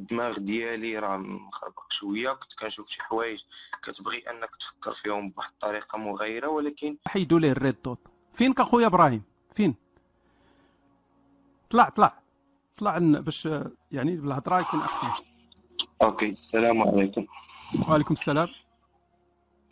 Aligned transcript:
الدماغ 0.00 0.38
ديالي 0.38 0.98
راه 0.98 1.16
مخربق 1.16 1.92
شوية. 1.92 2.32
كنت 2.32 2.52
كنشوف 2.52 2.88
شي 2.88 3.02
حوايج 3.02 3.42
كتبغي 3.82 4.18
أنك 4.18 4.56
تفكر 4.56 4.92
فيهم 4.92 5.30
بواحد 5.30 5.50
الطريقة 5.50 5.98
مغايرة 5.98 6.48
ولكن 6.48 6.96
حيدوا 7.06 7.38
ليه 7.40 7.52
ال 7.52 7.58
red 7.58 7.76
dot. 7.84 8.08
فينك 8.34 8.60
اخويا 8.60 8.86
إبراهيم؟ 8.86 9.22
فين؟ 9.54 9.74
طلع 11.70 11.88
طلع. 11.88 12.18
طلع 12.76 12.98
باش 12.98 13.48
يعني 13.92 14.16
بالهضرة 14.16 14.60
يكون 14.60 14.80
أحسن. 14.80 15.08
okay 16.02 16.30
السلام 16.30 16.82
عليكم. 16.82 17.26
وعليكم 17.88 18.14
السلام. 18.14 18.48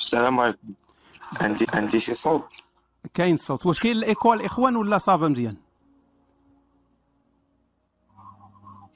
السلام 0.01 0.41
عليكم. 0.41 0.75
عندي 1.41 1.67
عندي 1.69 2.01
شي 2.01 2.15
صوت؟ 2.15 2.55
كاين 3.15 3.37
صوت. 3.37 3.67
واش 3.67 3.81
كاين 3.81 3.97
الايكو 3.97 4.33
الاخوان 4.33 4.77
ولا 4.77 4.99
صافا 4.99 5.29
مزيان؟ 5.29 5.57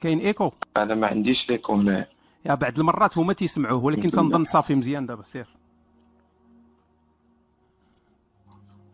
كاين 0.03 0.19
إيكو؟ 0.19 0.51
أنا 0.77 0.95
ما 0.95 1.07
عنديش 1.07 1.49
l'écho 1.49 1.73
هنا 1.73 2.05
يا 2.45 2.55
بعد 2.55 2.79
المرات 2.79 3.17
هما 3.17 3.33
تيسمعوه 3.33 3.83
ولكن 3.83 4.11
تنظن 4.11 4.45
صافي 4.45 4.75
مزيان 4.75 5.05
دابا 5.05 5.23
سير. 5.23 5.47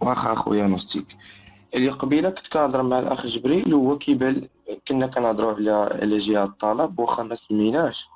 واخا 0.01 0.33
أخويا 0.33 0.65
نوستيك. 0.65 1.17
اللي 1.73 1.89
قبيلة 1.89 2.29
كنت 2.29 2.47
كنهضر 2.47 2.83
مع 2.83 2.99
الأخ 2.99 3.25
جبريل 3.25 3.73
وهو 3.73 3.97
كيبان 3.97 4.47
كنا 4.87 5.07
كنهضروا 5.07 5.53
على 5.53 5.71
على 5.71 6.17
جهاد 6.17 6.43
الطلب 6.43 6.99
واخا 6.99 7.23
ما 7.23 7.35
سميناش. 7.35 8.09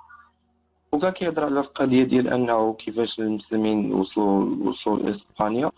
وكا 0.92 1.10
كيهضر 1.10 1.44
على 1.44 1.60
القضية 1.60 2.04
ديال 2.04 2.28
أنه 2.28 2.74
كيفاش 2.74 3.20
المسلمين 3.20 3.94
وصلوا 3.94 4.56
وصلوا 4.68 5.00
لإسبانيا. 5.00 5.72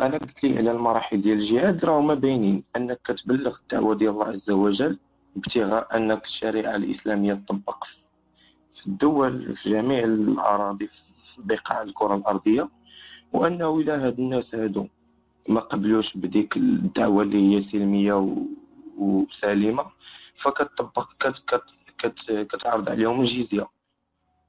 أنا 0.00 0.16
قلت 0.16 0.44
لي 0.44 0.58
على 0.58 0.70
المراحل 0.70 1.20
ديال 1.20 1.38
الجهاد 1.38 1.84
راهما 1.84 2.14
باينين. 2.14 2.64
أنك 2.76 3.00
كتبلغ 3.04 3.56
الدعوة 3.62 3.94
ديال 3.94 4.10
الله 4.10 4.26
عز 4.26 4.50
وجل 4.50 4.98
ابتغاء 5.36 5.96
أنك 5.96 6.24
الشريعه 6.24 6.76
الإسلامية 6.76 7.34
تطبق 7.34 7.84
في 8.72 8.86
الدول 8.86 9.52
في 9.54 9.70
جميع 9.70 10.04
الأراضي 10.04 10.86
في 10.86 11.42
بقاع 11.44 11.82
الكرة 11.82 12.14
الأرضية 12.14 12.70
وانه 13.32 13.76
إلى 13.80 13.92
هاد 13.92 14.18
الناس 14.18 14.54
هادو 14.54 14.86
ما 15.48 15.60
قبلوش 15.60 16.16
بديك 16.16 16.56
الدعوة 16.56 17.22
اللي 17.22 17.54
هي 17.54 17.60
سلمية 17.60 18.36
وسليمة 18.98 19.84
فكتطبق 20.34 21.12
كت 21.12 21.38
كت 21.38 21.62
كت 21.98 22.32
كتعرض 22.32 22.88
عليهم 22.90 23.20
الجزية. 23.20 23.66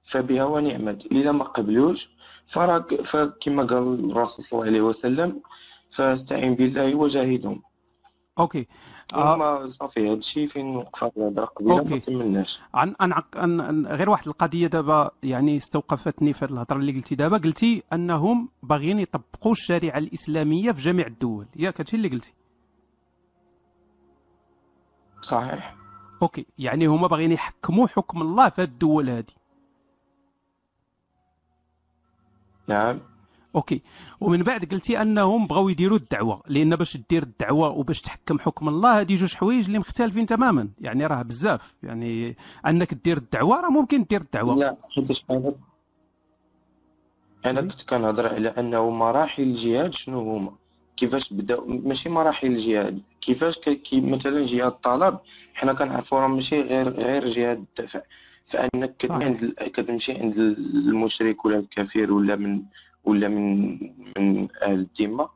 فبها 0.04 0.46
ونعمت. 0.46 1.06
الا 1.06 1.32
ما 1.32 1.44
قبلوش 1.44 2.10
فراك 2.46 3.02
فكما 3.02 3.64
قال 3.64 4.12
الرسول 4.12 4.46
صلى 4.46 4.58
الله 4.60 4.66
عليه 4.70 4.82
وسلم 4.82 5.42
فاستعين 5.90 6.56
بالله 6.56 6.96
وجاهدهم. 6.96 7.64
okay. 8.40 8.68
آه. 9.14 9.68
صافي 9.68 10.08
هذا 10.08 10.14
الشيء 10.14 10.48
فين 10.48 10.76
وقفات 10.76 11.18
الهضرة 11.18 11.46
قبيلة 11.46 11.84
ما 11.84 11.98
كملناش. 11.98 12.62
عن 12.74 12.96
عن, 13.00 13.14
عن 13.36 13.88
غير 13.88 14.10
واحد 14.10 14.28
القضية 14.28 14.68
دابا 14.68 15.12
يعني 15.24 15.58
استوقفتني 15.58 16.34
في 16.34 16.46
هذه 16.46 16.52
الهضرة 16.52 16.78
اللي 16.78 16.92
قلتي. 16.92 17.16
دابا 17.16 17.38
قلتي 17.38 17.84
أنهم 17.94 18.50
باغيين 18.64 19.00
يطبقوا 19.00 19.52
الشريعة 19.52 19.98
الإسلامية 19.98 20.72
في 20.72 20.82
جميع 20.82 21.08
الدول. 21.08 21.48
ياك 21.56 21.82
هادشي 21.82 21.96
اللي 21.96 22.08
قلتي. 22.08 22.34
صحيح. 25.22 25.76
أوكي. 26.22 26.46
يعني 26.58 26.86
هما 26.88 27.08
باغيين 27.08 27.32
يحكموا 27.32 27.88
حكم 27.88 28.22
الله 28.22 28.50
في 28.50 28.62
الدول 28.62 29.10
هذه 29.10 29.26
نعم. 32.68 33.00
okay. 33.56 33.82
ومن 34.22 34.44
بعد 34.44 34.66
قلتي 34.66 35.02
أنهم 35.02 35.48
بغاو 35.48 35.70
يديروا 35.70 35.98
الدعوة 35.98 36.44
لأن 36.48 36.76
باش 36.76 36.98
دير 37.10 37.24
الدعوة 37.24 37.70
وباش 37.70 38.02
تحكم 38.02 38.40
حكم 38.40 38.70
الله 38.70 39.00
هذه 39.00 39.16
جوج 39.16 39.36
حوايج 39.36 39.66
اللي 39.66 39.80
مختلفين 39.80 40.26
تماما. 40.26 40.70
يعني 40.82 41.06
راه 41.06 41.22
بزاف. 41.22 41.74
يعني 41.84 42.38
أنك 42.68 42.94
دير 42.94 43.18
الدعوة 43.18 43.60
راه 43.62 43.70
ممكن 43.70 44.04
دير 44.04 44.22
الدعوة. 44.22 44.56
لا 44.56 44.76
حيتاش 44.96 45.24
أنا؟ 45.32 45.56
أنا 47.46 47.62
كنت 47.62 47.90
كنهضر 47.90 48.28
على 48.28 48.50
أنه 48.50 48.90
مراحل 48.90 49.44
الجهاد 49.44 49.94
شنو 49.94 50.20
هما؟ 50.20 50.52
كيفاش 50.98 51.34
بداو 51.34 51.66
ماشي 51.68 52.10
مراحل 52.10 52.48
الجهاد. 52.48 53.02
كيفاش 53.22 53.60
كي 53.60 54.02
مثلا 54.02 54.46
جهاد 54.46 54.72
الطلب 54.72 55.20
حنا 55.54 55.74
كنعرفوا 55.74 56.20
راه 56.20 56.28
ماشي 56.28 56.62
غير 56.62 56.90
غير 56.90 57.28
جهاد 57.28 57.58
الدفع 57.58 58.02
فأنك 58.46 59.06
عند 59.10 59.56
كتمشي 59.60 60.14
عند 60.14 60.38
المشرك 60.38 61.46
ولا 61.46 61.60
الكافر 61.60 62.14
ولا 62.14 62.36
من 62.36 62.62
ولا 63.04 63.28
من 63.28 63.72
من 64.18 64.48
أهل 64.62 64.88
الذمه 65.00 65.30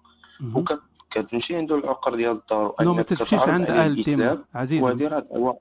وكتمشي 0.55 1.55
عنده 1.55 1.75
العقر 1.75 2.15
ديال 2.15 2.31
الدار 2.31 2.75
no 2.81 2.93
ما 2.93 3.01
تمشيش 3.01 3.33
عند 3.33 3.69
أهل 3.69 3.99
الذمه 3.99 4.43
عزيزي. 4.53 4.83
وهذه 4.83 5.07
راه 5.07 5.57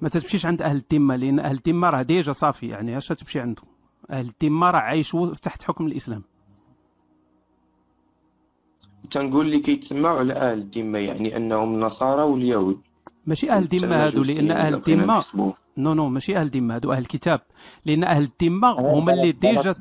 ما 0.00 0.08
تمشيش 0.08 0.46
عند 0.46 0.62
أهل 0.62 0.76
الذمه 0.76 1.16
لأن 1.16 1.40
أهل 1.40 1.56
الذمه 1.56 1.90
راه 1.90 2.02
déjà 2.02 2.32
صافي 2.32 2.68
يعني 2.68 2.98
اش 2.98 3.08
تمشي 3.08 3.40
عندهم؟ 3.40 3.66
أهل 4.10 4.32
الذمه 4.42 4.70
راه 4.70 4.78
عايشوا 4.78 5.34
تحت 5.34 5.62
حكم 5.62 5.86
الإسلام. 5.86 6.22
تنقول 9.10 9.46
لي 9.50 9.58
كيتسمعوا 9.58 10.18
على 10.18 10.32
أهل 10.32 10.58
الذمه 10.58 10.98
يعني 10.98 11.36
أنهم 11.36 11.74
النصارى 11.74 12.22
واليهود. 12.22 12.80
ماشي 13.26 13.50
أهل 13.50 13.62
الذمه 13.62 14.06
هادو 14.06 14.22
لأن 14.22 14.50
أهل 14.50 14.74
الذمه 14.74 15.24
no 15.76 15.94
no 15.94 16.08
ماشي 16.08 16.36
أهل 16.36 16.46
الذمه 16.46 16.74
هادو 16.74 16.92
أهل 16.92 16.98
الكتاب. 17.02 17.40
لأن 17.84 18.04
أهل 18.04 18.30
الذمه 18.42 18.70
هما 18.70 19.12
اللي 19.12 19.32
déjà 19.32 19.74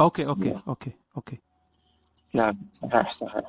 okay 0.00 0.28
okay 0.28 0.54
okay 0.68 0.90
okay. 1.16 1.38
نعم 2.34 2.58
صحيح 2.72 3.12
صحيح. 3.12 3.44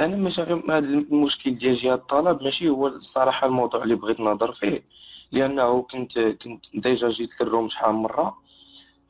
أنا 0.00 0.16
ماشي 0.16 0.42
غير 0.42 0.72
هذا 0.72 0.88
المشكل 0.88 1.54
ديال 1.54 1.74
جهاد 1.74 1.94
الطلب 1.94 2.42
ماشي 2.42 2.68
هو 2.68 2.86
الصراحة 2.86 3.46
الموضوع 3.46 3.82
اللي 3.82 3.94
بغيت 3.94 4.20
نهضر 4.20 4.52
فيه. 4.52 4.82
لأنه 5.32 5.82
كنت 5.82 6.18
كنت 6.18 6.66
déjà 6.74 7.08
جيت 7.08 7.42
لل 7.42 7.51
room 7.51 7.68
شحال 7.68 7.92
من 7.94 8.00
مرة 8.00 8.38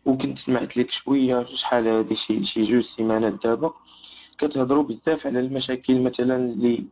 وكنت 0.06 0.38
سمعت 0.38 0.76
لك 0.76 0.90
شوية 0.90 1.44
شحال 1.44 1.88
هادي 1.88 2.14
شي 2.14 2.44
شي 2.44 2.62
جوج 2.62 2.82
سيمانات 2.82 3.46
دابا. 3.46 3.74
كتهضروا 4.38 4.82
بزاف 4.82 5.26
على 5.26 5.40
المشاكل 5.40 6.02
مثلا 6.02 6.36
اللي 6.36 6.84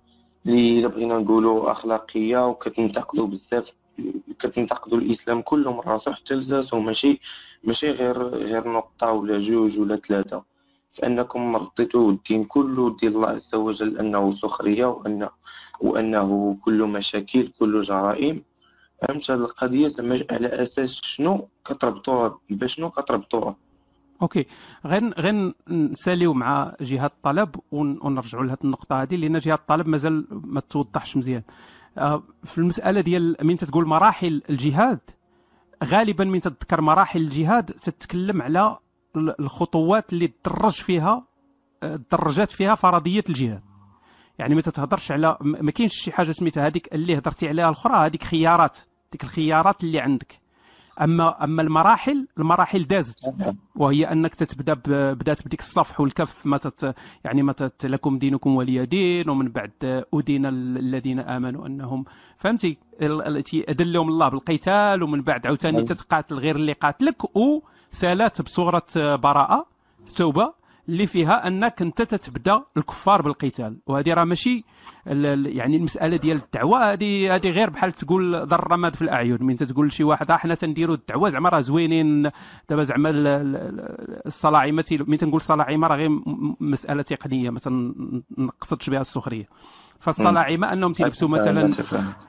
اللي 0.49 0.89
بغينا 0.89 1.19
نقولوا 1.19 1.71
أخلاقية 1.71 2.47
وكتنتقدوا 2.47 3.27
بزاف 3.27 3.73
كتنتقدوا 4.39 4.99
الإسلام 4.99 5.43
كله 5.43 5.73
من 5.73 5.81
راسو 5.81 6.13
حتى 6.13 6.35
لزاسو 6.35 6.81
ماشي 6.81 7.21
ماشي 7.65 7.91
غير 7.91 8.19
غير 8.29 8.69
نقطة 8.73 9.13
ولا 9.13 9.39
جوج 9.39 9.79
ولا 9.81 9.97
ثلاثة. 9.97 10.45
فأنكم 10.93 11.57
رديتوا 11.57 12.11
الدين 12.11 12.45
كله 12.45 12.97
ديال 12.97 13.15
الله 13.15 13.29
عز 13.29 13.55
وجل 13.55 13.99
أنه 13.99 14.33
سخرية 14.33 14.87
وانه 14.87 15.31
وأنه 15.81 16.59
كله 16.65 16.87
مشاكل 16.87 17.49
كله 17.49 17.81
جرائم. 17.81 18.45
فهمت 19.03 19.31
هذه 19.31 19.39
القضية؟ 19.39 19.89
على 20.31 20.49
أساس 20.49 21.01
شنو 21.03 21.49
كتربطوها 21.65 22.39
بشنو 22.51 22.91
كتربطوها؟ 22.91 23.57
أوكي. 24.23 24.47
غير 24.87 25.15
غير 25.21 25.55
نساليو 25.69 26.35
مع 26.35 26.73
جهة 26.81 27.07
الطلب 27.07 27.57
ونرجعوا 27.73 28.45
لهذه 28.45 28.59
النقطة 28.65 29.03
هذه 29.03 29.17
لأن 29.17 29.39
جهة 29.39 29.55
الطلب 29.55 29.87
مازال 29.89 30.27
ما 30.31 30.61
توضحش 30.61 31.17
مزيان. 31.17 31.43
آه، 31.99 32.23
في 32.45 32.59
المسألة 32.59 33.01
ديال 33.01 33.37
من 33.43 33.57
تتقول 33.57 33.87
مراحل 33.87 34.43
الجهاد 34.51 35.01
غالبا 35.85 36.25
من 36.25 36.41
تذكر 36.41 36.81
مراحل 36.81 37.21
الجهاد 37.21 37.65
تتكلم 37.65 38.43
على 38.43 38.79
الخطوات 39.17 40.13
اللي 40.13 40.27
تدرج 40.29 40.73
فيها 40.73 41.25
آه، 41.83 42.01
درجات 42.13 42.51
فيها 42.51 42.75
فرضية 42.75 43.25
الجهاد. 43.29 43.63
يعني 44.39 44.55
ما 44.55 44.61
تتهضرش 44.61 45.13
على 45.13 45.37
ما 45.41 45.71
كاينش 45.71 45.95
شي 45.95 46.13
حاجة 46.13 46.33
سميتها 46.33 46.67
هذيك 46.67 46.95
اللي 46.95 47.19
هضرتي 47.19 47.49
عليها 47.49 47.69
الأخرى 47.69 48.07
هذيك 48.07 48.25
خيارات 48.25 48.79
ديك 49.13 49.25
الخيارات 49.25 49.85
اللي 49.85 50.01
عندك. 50.01 50.46
أما 51.01 51.45
أما 51.45 51.63
المراحل 51.63 52.29
المراحل 52.39 52.83
دازت 52.83 53.33
وهي 53.77 54.05
أنك 54.13 54.35
تتبدأ 54.35 54.75
بدأت 55.15 55.47
بديك 55.47 55.61
الصفح 55.61 56.01
والكف 56.01 56.47
ما 56.47 56.57
تت 56.57 56.95
يعني 57.25 57.43
ما 57.43 57.53
تت 57.53 57.87
لكم 57.87 58.19
دينكم 58.19 58.57
ولي 58.57 58.87
دين 58.87 59.31
ومن 59.31 59.49
بعد 59.49 60.05
أدين 60.15 60.47
الذين 60.47 61.21
آمنوا 61.21 61.67
أنهم 61.67 62.05
فهمتي؟ 62.37 62.79
التي 63.03 63.71
ادلهم 63.71 64.09
الله 64.09 64.29
بالقتال 64.29 65.03
ومن 65.03 65.23
بعد 65.23 65.47
عاوتاني 65.47 65.83
تتقاتل 65.83 66.39
غير 66.39 66.57
اللي 66.57 66.73
قاتلك 66.73 67.17
وسالات 67.37 68.43
بصورة 68.43 68.87
براءة 68.97 69.67
توبة 70.17 70.53
اللي 70.89 71.07
فيها 71.07 71.47
أنك 71.47 71.83
أنت 71.83 72.03
تتبدأ 72.03 72.63
الكفار 72.77 73.23
بالقتال. 73.23 73.77
وهذه 73.87 74.15
راه 74.15 74.25
ماشي 74.25 74.65
يعني 75.07 75.77
المسألة 75.77 76.17
ديال 76.17 76.37
الدعوة. 76.37 76.93
هذه 76.93 77.35
هذه 77.35 77.51
غير 77.51 77.71
بحال 77.71 77.93
تقول 77.93 78.35
ذر 78.35 78.59
الرماد 78.59 78.95
في 78.97 79.03
الأعين. 79.03 79.39
من 79.41 79.57
تقول 79.57 79.87
لشي 79.87 80.05
واحد 80.05 80.31
إحنا 80.31 80.55
تنديروا 80.55 80.95
الدعوة 80.95 81.29
زعما 81.29 81.49
راه 81.49 81.61
زوينين. 81.61 82.31
دابا 82.69 82.83
زعما 82.83 83.11
الصلاعمه 84.27 85.05
من 85.07 85.19
تنقول 85.19 85.41
صلاعمه 85.43 85.87
راه 85.87 85.97
غير 85.97 86.11
مسألة 86.61 87.03
تقنية 87.03 87.51
ما 87.51 87.59
تنقصدش 87.59 88.91
بها 88.91 89.01
السخرية. 89.01 89.49
فالصلاعمة 90.01 90.73
أنهم 90.73 90.93
تيلبسوا 90.93 91.29
مثلا 91.29 91.71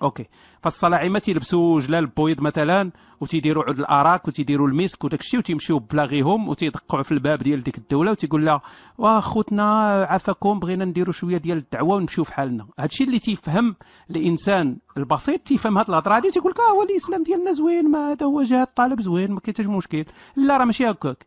okay. 0.01 0.25
فالصلاعمة 0.61 1.19
تيلبسوا 1.19 1.79
جلالب 1.79 2.05
بويض 2.05 2.41
مثلا 2.41 2.91
وتيديروا 3.21 3.63
عود 3.63 3.79
الأراك 3.79 4.27
وتيديروا 4.27 4.67
الميسك 4.67 5.03
وداك 5.03 5.19
الشيء 5.19 5.39
وتيمشيو 5.39 5.79
بلاغيهم 5.79 6.49
وتيدقوا 6.49 7.03
في 7.03 7.11
الباب 7.11 7.43
ديال 7.43 7.63
ديك 7.63 7.77
الدولة 7.77 8.11
وتيقول 8.11 8.45
لها 8.45 8.61
واخوتنا 8.97 9.81
عافاكم 10.09 10.59
بغينا 10.59 10.85
نديروا 10.85 11.13
شوية 11.13 11.37
ديال 11.37 11.57
الدعوة 11.57 11.95
ونمشيو 11.95 12.23
في 12.23 12.33
حالنا. 12.33 12.67
هادشي 12.79 13.03
اللي 13.03 13.19
تيفهم 13.19 13.75
الإنسان 14.11 14.77
البسيط 14.97 15.41
تيفهم 15.41 15.77
هاد 15.77 15.89
الهضرة 15.89 16.15
هادي 16.15 16.31
تيقول 16.31 16.51
لك 16.51 16.59
آه 16.59 16.71
هو 16.71 16.83
الإسلام 16.83 17.23
ديالنا 17.23 17.51
زوين 17.51 17.91
ما 17.91 18.11
هذا 18.11 18.25
هو 18.25 18.43
جهاد 18.43 18.67
الطلب 18.67 19.01
زوين 19.01 19.31
ما 19.31 19.39
كاين 19.39 19.55
حتى 19.57 19.67
مشكل. 19.67 20.05
لا 20.35 20.57
راه 20.57 20.65
ماشي 20.65 20.89
هكاك. 20.89 21.25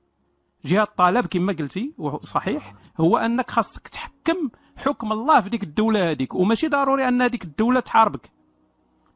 جهاد 0.65 0.87
الطالب 0.87 1.27
كما 1.27 1.53
قلتي 1.53 1.93
وصحيح 1.99 2.75
هو 3.01 3.17
أنك 3.17 3.51
خاصك 3.51 3.89
تحكم 3.89 4.49
حكم 4.81 5.12
الله 5.12 5.41
في 5.41 5.49
ديك 5.49 5.62
الدولة 5.62 6.11
هذيك 6.11 6.35
وماشي 6.35 6.69
ضروري 6.69 7.09
أن 7.09 7.23
هذيك 7.23 7.44
الدولة 7.44 7.81
تحاربك. 7.81 8.31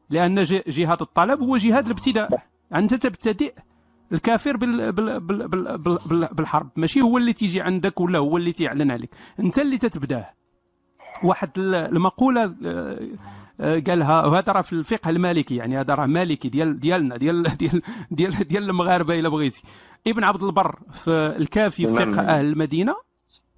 لأن 0.09 0.43
جهاد 0.67 1.01
الطلب 1.01 1.41
هو 1.41 1.57
جهاد 1.57 1.85
الابتداء. 1.85 2.43
أنت 2.75 2.93
تبتدئ 2.93 3.53
الكافر 4.11 4.57
بال 4.57 4.91
بال 4.91 5.19
بال 5.19 5.47
بال 5.47 5.77
بال 5.77 6.27
بالحرب. 6.31 6.69
ماشي 6.75 7.01
هو 7.01 7.17
اللي 7.17 7.33
تيجي 7.33 7.61
عندك 7.61 8.01
ولا 8.01 8.19
هو 8.19 8.37
اللي 8.37 8.51
تيعلن 8.51 8.91
عليك. 8.91 9.09
أنت 9.39 9.59
اللي 9.59 9.77
تتبداه. 9.77 10.33
واحد 11.23 11.49
المقولة 11.57 12.55
آه، 12.65 12.99
آه، 13.59 13.79
قالها 13.79 14.25
وهذا 14.25 14.53
راه 14.53 14.61
في 14.61 14.73
الفقه 14.73 15.09
المالكي 15.09 15.55
يعني 15.55 15.79
هذا 15.79 15.95
راه 15.95 16.05
مالكي 16.05 16.49
ديال 16.49 16.79
ديالنا 16.79 17.17
ديال 17.17 17.43
ديال 17.57 17.81
ديال 18.11 18.31
ديال 18.47 18.69
المغاربة 18.69 19.19
إلا 19.19 19.29
بغيتي. 19.29 19.63
ابن 20.07 20.23
عبد 20.23 20.43
البر 20.43 20.79
في 20.91 21.11
الكافي 21.11 21.85
في 21.85 21.93
فقه 21.93 22.21
أهل 22.21 22.45
المدينة 22.45 22.95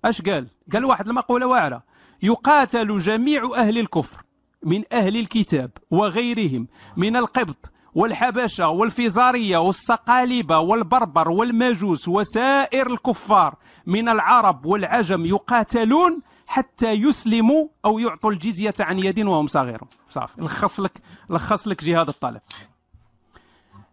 أش 0.05 0.21
قال؟ 0.21 0.47
قال 0.73 0.85
واحد 0.85 1.07
المقولة 1.07 1.47
واعرة. 1.47 1.83
يقاتل 2.21 2.99
جميع 2.99 3.43
أهل 3.55 3.77
الكفر 3.77 4.23
من 4.63 4.83
أهل 4.91 5.17
الكتاب 5.17 5.71
وغيرهم 5.91 6.67
من 6.97 7.15
القبط 7.15 7.71
والحبشة 7.95 8.69
والفيزارية 8.69 9.57
والصقالبة 9.57 10.59
والبربر 10.59 11.29
والمجوس 11.31 12.07
وسائر 12.07 12.87
الكفار 12.87 13.55
من 13.85 14.09
العرب 14.09 14.65
والعجم 14.65 15.25
يقاتلون 15.25 16.21
حتى 16.47 16.91
يسلموا 16.91 17.67
أو 17.85 17.99
يعطوا 17.99 18.31
الجزية 18.31 18.73
عن 18.79 18.99
يد 18.99 19.19
وهم 19.19 19.47
صغيرون 19.47 19.89
صافي. 20.09 20.41
لخص 20.41 20.79
لك 20.79 21.01
لخص 21.29 21.67
لك 21.67 21.83
جهاد 21.83 22.07
الطلب 22.07 22.41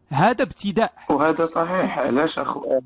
هذا 0.09 0.43
ابتداء. 0.43 0.93
وهذا 1.09 1.47
صحيح. 1.47 1.99
علاش 1.99 2.39
أخو؟ 2.39 2.81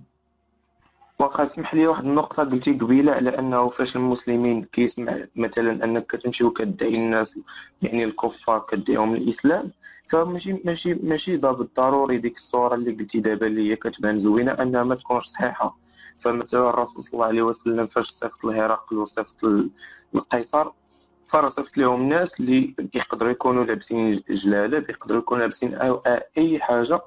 واخا 1.20 1.42
اسمح 1.42 1.74
لي 1.74 1.86
واحد 1.86 2.04
النقطة 2.04 2.44
قلتي 2.44 2.72
قبيلة 2.72 3.12
على 3.12 3.38
أنه 3.38 3.68
فاش 3.68 3.96
المسلمين 3.96 4.64
كيسمع 4.64 5.18
مثلا 5.36 5.84
أنك 5.84 6.06
كتمشي 6.06 6.44
وكدعي 6.44 6.94
الناس 6.94 7.38
يعني 7.82 8.04
الكفار 8.04 8.58
كدعيهم 8.58 9.14
الإسلام 9.14 9.72
فماشي 10.10 10.52
ماشي 10.64 10.94
ماشي 10.94 11.36
ضابط 11.36 11.76
ضروري 11.76 12.18
ديك 12.18 12.36
الصورة 12.36 12.74
اللي 12.74 12.90
قلتي 12.90 13.20
دابا 13.20 13.46
اللي 13.46 13.70
هي 13.70 13.76
كتبان 13.76 14.18
زوينة 14.18 14.52
أنها 14.52 14.84
ما 14.84 14.94
تكونش 14.94 15.24
صحيحة. 15.26 15.78
فمثلا 16.18 16.70
الرسول 16.70 17.02
صلى 17.04 17.12
الله 17.12 17.26
عليه 17.26 17.42
وسلم 17.42 17.86
فاش 17.86 18.10
صيفط 18.10 18.44
الهرقل 18.44 18.96
وصيفط 18.98 19.44
القيصر 20.14 20.70
فرصفت 21.28 21.78
لهم 21.78 22.00
الناس 22.00 22.40
اللي 22.40 22.74
يقدروا 22.94 23.32
يكونوا 23.32 23.64
لابسين 23.64 24.20
جلالة 24.30 24.78
يقدروا 24.78 25.18
يكونوا 25.20 25.42
لابسين 25.42 25.74
أي 26.38 26.60
حاجة. 26.60 27.00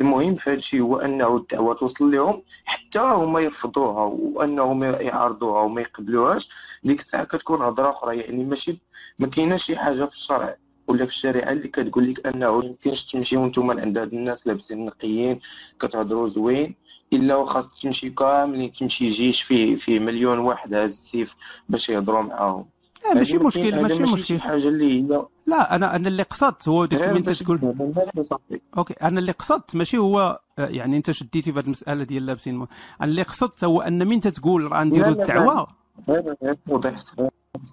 المهم 0.00 0.34
في 0.34 0.50
هذا 0.50 0.56
الشيء 0.56 0.82
هو 0.82 0.96
أنه 0.96 1.36
الدعوة 1.36 1.74
توصل 1.74 2.10
لهم 2.10 2.42
حتى 2.64 2.98
هما 2.98 3.40
يرفضوها 3.40 4.04
وانهم 4.04 4.84
يعارضوها 4.84 5.60
وما 5.60 5.80
يقبلوهاش. 5.80 6.48
ديك 6.84 6.98
الساعة 7.00 7.24
كتكون 7.24 7.62
هضرة 7.62 7.90
أخرى. 7.90 8.16
يعني 8.18 8.44
ماشي 8.44 8.78
ما 9.18 9.26
كايناش 9.26 9.64
شي 9.64 9.76
حاجة 9.76 10.04
في 10.04 10.14
الشرع 10.14 10.56
ولا 10.88 11.04
في 11.04 11.10
الشريعة 11.10 11.52
اللي 11.52 11.68
كتقول 11.68 12.10
لك 12.10 12.26
أنه 12.26 12.64
يمكنش 12.64 13.04
تمشيو 13.12 13.46
نتوما 13.46 13.80
عند 13.80 13.98
هاد 13.98 14.12
الناس 14.12 14.46
لابسين 14.46 14.86
نقيين 14.86 15.40
كتهضروا 15.80 16.28
زوين. 16.28 16.74
إلا 17.12 17.36
وخاص 17.36 17.68
تمشي 17.68 18.10
كاملين 18.10 18.72
تمشي 18.72 19.08
جيش 19.08 19.42
فيه 19.42 19.74
فيه 19.74 19.98
مليون 19.98 20.38
واحد 20.38 20.74
هاد 20.74 20.88
السيف 20.88 21.34
باش 21.68 21.88
يهضروا 21.88 22.22
معاهم. 22.22 22.77
لا 23.04 23.14
ماشي 23.14 23.38
مشكل 23.38 23.82
ماشي 23.82 24.02
مشكل. 24.02 24.40
حاجة 24.40 24.68
اللي 24.68 25.02
هي 25.02 25.26
لا 25.46 25.74
أنا 25.74 25.96
أنا 25.96 26.08
اللي 26.08 26.22
قصدت 26.22 26.68
هو 26.68 26.84
ديك 26.84 27.00
أنت 27.02 27.30
تقول 27.30 27.74
okay 28.78 28.94
أنا 28.94 29.20
اللي 29.20 29.32
قصدت 29.32 29.76
ماشي 29.76 29.98
هو 29.98 30.40
يعني 30.58 30.96
أنت 30.96 31.10
شديتي 31.10 31.52
في 31.52 31.58
هذه 31.58 31.64
المسألة 31.64 32.04
ديال 32.04 32.26
لابسين 32.26 32.54
أنا 32.54 32.68
اللي 33.02 33.22
قصدت 33.22 33.64
هو 33.64 33.80
أن 33.80 34.06
من 34.08 34.20
تقول 34.20 34.72
راه 34.72 34.84
نديروا 34.84 35.08
الدعوة؟ 35.08 35.66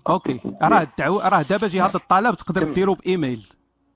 okay 0.10 0.40
راه 0.62 0.82
الدعوة 0.82 1.30
راه 1.30 1.42
دابا 1.42 1.68
جهاد 1.68 1.96
الطلب 1.96 2.36
تقدر 2.36 2.74
ديروا 2.74 2.96
بإيميل. 2.96 3.48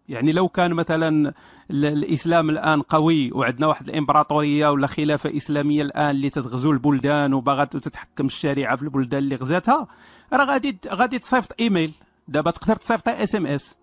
يعني 0.10 0.32
لو 0.32 0.48
كان 0.48 0.74
مثلا 0.74 1.34
الإسلام 1.72 2.50
الآن 2.50 2.82
قوي 2.82 3.32
وعندنا 3.32 3.68
واحد 3.68 3.90
الإمبراطورية 3.90 4.72
ولا 4.72 4.88
خلافة 4.88 5.38
إسلامية 5.38 5.82
الآن 5.82 6.10
اللي 6.10 6.30
تتغزو 6.30 6.72
البلدان 6.72 7.34
وباغا 7.34 7.64
تتحكم 7.66 8.26
الشريعة 8.26 8.76
في 8.76 8.84
البلدان 8.84 9.24
اللي 9.24 9.36
غزاتها 9.36 9.88
راه 10.34 10.46
غادي 10.46 10.78
غادي 10.88 11.20
تصيفط 11.20 11.56
إيميل. 11.60 11.92
دابا 12.28 12.52
تقدر 12.52 12.76
تصيفط 12.76 13.08
SMS. 13.08 13.76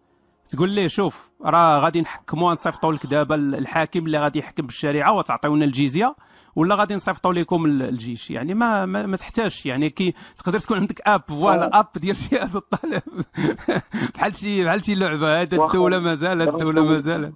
تقول 0.51 0.71
ليه 0.71 0.89
شوف 0.89 1.29
راه 1.45 1.79
غادي 1.81 2.01
نحكموا 2.01 2.53
نصيفطوا 2.53 2.93
لك 2.93 3.07
دابا 3.07 3.35
الحاكم 3.35 4.07
اللي 4.07 4.19
غادي 4.19 4.39
يحكم 4.39 4.67
بالشريعة 4.67 5.13
وتعطيونا 5.13 5.65
الجزية 5.65 6.17
ولا 6.57 6.75
غادي 6.75 6.95
نصيفطوا 6.95 7.33
لكم 7.33 7.67
الجيش؟ 7.67 8.31
يعني 8.31 8.55
ما 8.55 8.87
ما, 8.87 9.07
ما 9.07 9.17
تحتاجش. 9.17 9.67
يعني 9.67 9.91
كي 9.91 10.15
تقدر 10.39 10.59
تكون 10.59 10.79
عندك 10.79 11.01
app 11.01 11.23
voilà 11.29 11.79
app 11.79 11.87
ديال 11.97 12.17
جهاد 12.17 12.59
الطلب. 12.59 13.03
بحال 14.15 14.35
شي 14.35 14.65
بحال 14.65 14.85
شي 14.85 14.95
لعبة 14.95 15.41
هذا 15.43 15.65
الدولة 15.65 15.99
مازال 15.99 16.43
الدولة 16.43 16.85
مازال 16.85 17.33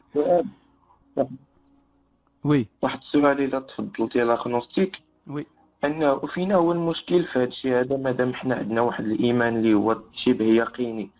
وي. 2.44 2.68
واحد 2.82 2.98
السؤال 2.98 3.40
الا 3.40 3.58
تفضلتي 3.58 4.20
على 4.20 4.36
خنوستيك. 4.36 5.02
oui. 5.26 5.46
انه 5.84 6.18
فينا 6.18 6.54
هو 6.54 6.72
المشكل 6.72 7.22
في 7.24 7.38
هذا 7.38 7.44
الشيء 7.48 7.80
هذا 7.80 7.96
مادام 7.96 8.34
حنا 8.34 8.54
عندنا 8.54 8.80
واحد 8.80 9.06
الإيمان 9.06 9.56
اللي 9.56 9.74
هو 9.74 9.98
شبه 10.12 10.44
يقيني 10.44 11.10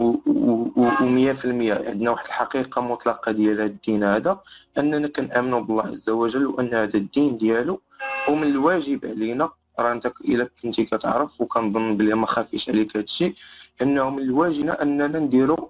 و100% 0.00 1.46
عندنا 1.88 2.10
واحد 2.10 2.26
الحقيقة 2.26 2.82
مطلقة 2.82 3.32
ديال 3.32 3.60
هذا 3.60 3.64
الدين 3.64 4.04
هذا 4.04 4.40
أننا 4.78 5.08
كنأمنوا 5.08 5.60
بالله 5.60 5.82
عز 5.82 6.10
وجل 6.10 6.46
وأن 6.46 6.74
هذا 6.74 6.96
الدين 6.96 7.36
ديالو 7.36 7.80
ومن 8.28 8.46
الواجب 8.46 9.06
علينا. 9.06 9.50
راه 9.78 9.92
أنت 9.92 10.06
إلا 10.24 10.48
كنتي 10.62 10.84
كتعرف 10.84 11.40
وكنظن 11.40 11.96
بلي 11.96 12.14
ما 12.14 12.26
خافيش 12.26 12.68
عليك 12.70 12.96
هذا 12.96 13.04
الشيء 13.04 13.34
أنه 13.82 14.10
من 14.10 14.22
الواجب 14.22 14.68
أننا 14.70 15.18
نديروا 15.18 15.68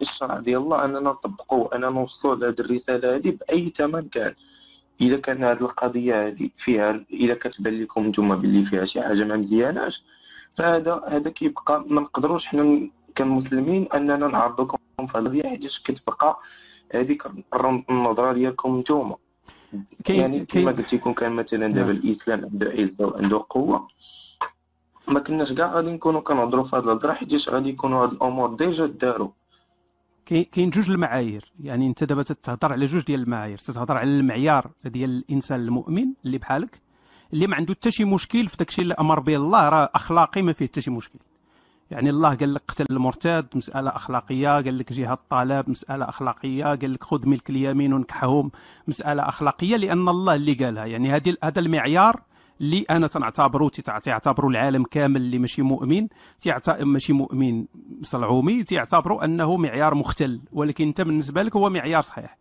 الشرع 0.00 0.38
ديال 0.38 0.60
الله 0.60 0.84
أننا 0.84 1.00
نطبقوا 1.00 1.76
اننا 1.76 1.90
نوصلوا 1.90 2.34
لهذه 2.34 2.60
الرسالة 2.60 3.16
هذه 3.16 3.30
بأي 3.30 3.72
ثمن 3.76 4.08
كان. 4.08 4.34
إذا 5.00 5.16
كان 5.16 5.44
هذه 5.44 5.60
القضية 5.60 6.26
هذه 6.26 6.50
فيها 6.56 7.04
إذا 7.10 7.34
كتبان 7.34 7.80
لكم 7.80 8.06
نتوما 8.06 8.36
باللي 8.36 8.62
فيها 8.62 8.84
شي 8.84 9.02
حاجة 9.02 9.24
ما 9.24 9.36
مزياناش 9.36 10.04
فهذا 10.52 11.02
هذا 11.08 11.30
كيبقى 11.30 11.84
ما 11.88 12.00
نقدروش 12.00 12.46
حنا 12.46 12.90
كمسلمين 13.14 13.88
أننا 13.94 14.16
نعرضوكم 14.16 14.78
في 15.06 15.18
هذه 15.18 15.48
حيت 15.48 15.66
كتبقى 15.66 16.40
هذيك 16.94 17.22
النظرة 17.90 18.32
ديالكم 18.32 18.78
نتوما. 18.78 19.16
يعني 20.08 20.46
كما 20.46 20.72
قلت 20.72 20.94
لكم 20.94 21.12
كان 21.12 21.32
مثلا 21.32 21.66
دابا 21.66 21.92
نعم. 21.92 21.96
الإسلام 21.96 22.44
عنده 22.44 22.70
عزه 22.70 23.06
وعنده 23.06 23.46
قوة 23.50 23.88
ما 25.08 25.20
كناش 25.20 25.52
كاع 25.52 25.74
غادي 25.74 25.92
نكونوا 25.92 26.20
كنهضروا 26.20 26.64
في 26.64 26.76
هذه 26.76 26.84
الهضرة 26.84 27.12
حيت 27.12 27.48
غادي 27.48 27.68
يكونوا 27.68 28.04
هاد 28.04 28.12
الأمور 28.12 28.54
ديجا 28.54 28.86
داروا 28.86 29.28
كاين 30.26 30.70
جوج 30.70 30.90
المعايير. 30.90 31.52
يعني 31.60 31.86
انت 31.86 32.04
دابا 32.04 32.22
تتهضر 32.22 32.72
على 32.72 32.86
جوج 32.86 33.02
ديال 33.04 33.20
المعايير. 33.20 33.58
تتهضر 33.58 33.96
على 33.96 34.10
المعيار 34.18 34.70
ديال 34.84 35.10
الإنسان 35.10 35.60
المؤمن 35.60 36.06
اللي 36.24 36.38
بحالك 36.38 36.80
اللي 37.32 37.46
ما 37.46 37.56
عنده 37.56 37.74
حتى 37.74 37.90
شي 37.90 38.04
مشكل 38.04 38.46
في 38.46 38.56
داكشي 38.56 38.82
اللي 38.82 38.94
أمر 38.94 39.20
به 39.20 39.36
الله. 39.36 39.68
راه 39.68 39.90
أخلاقي 39.94 40.42
ما 40.42 40.52
فيه 40.52 40.66
حتى 40.66 40.80
شي 40.80 40.90
مشكل. 40.90 41.18
يعني 41.90 42.10
الله 42.10 42.34
قال 42.34 42.54
لك 42.54 42.62
قتل 42.68 42.86
المرتد 42.90 43.46
مسألة 43.54 43.90
أخلاقية. 43.90 44.48
قال 44.48 44.78
لك 44.78 44.92
جهة 44.92 45.12
الطلب 45.12 45.70
مسألة 45.70 46.08
أخلاقية. 46.08 46.64
قال 46.64 46.92
لك 46.92 47.04
خذ 47.04 47.26
ملك 47.28 47.50
اليمين 47.50 47.92
ونكحهم 47.92 48.50
مسألة 48.88 49.28
أخلاقية. 49.28 49.76
لأن 49.76 50.08
الله 50.08 50.34
اللي 50.34 50.52
قالها. 50.52 50.84
يعني 50.84 51.10
هذه 51.10 51.36
هذا 51.44 51.60
المعيار 51.60 52.20
اللي 52.60 52.84
أنا 52.90 53.06
تنعتبره 53.06 53.68
تعتبروا 54.02 54.50
العالم 54.50 54.84
كامل 54.84 55.20
اللي 55.20 55.38
ماشي 55.38 55.62
مؤمن 55.62 56.08
ماشي 56.80 57.12
مؤمن 57.12 57.64
صلعومي 58.02 58.64
تعتبروا 58.64 59.24
أنه 59.24 59.56
معيار 59.56 59.94
مختل 59.94 60.40
ولكن 60.52 60.86
انت 60.86 61.00
بالنسبة 61.00 61.42
لك 61.42 61.56
هو 61.56 61.70
معيار 61.70 62.02
صحيح. 62.02 62.38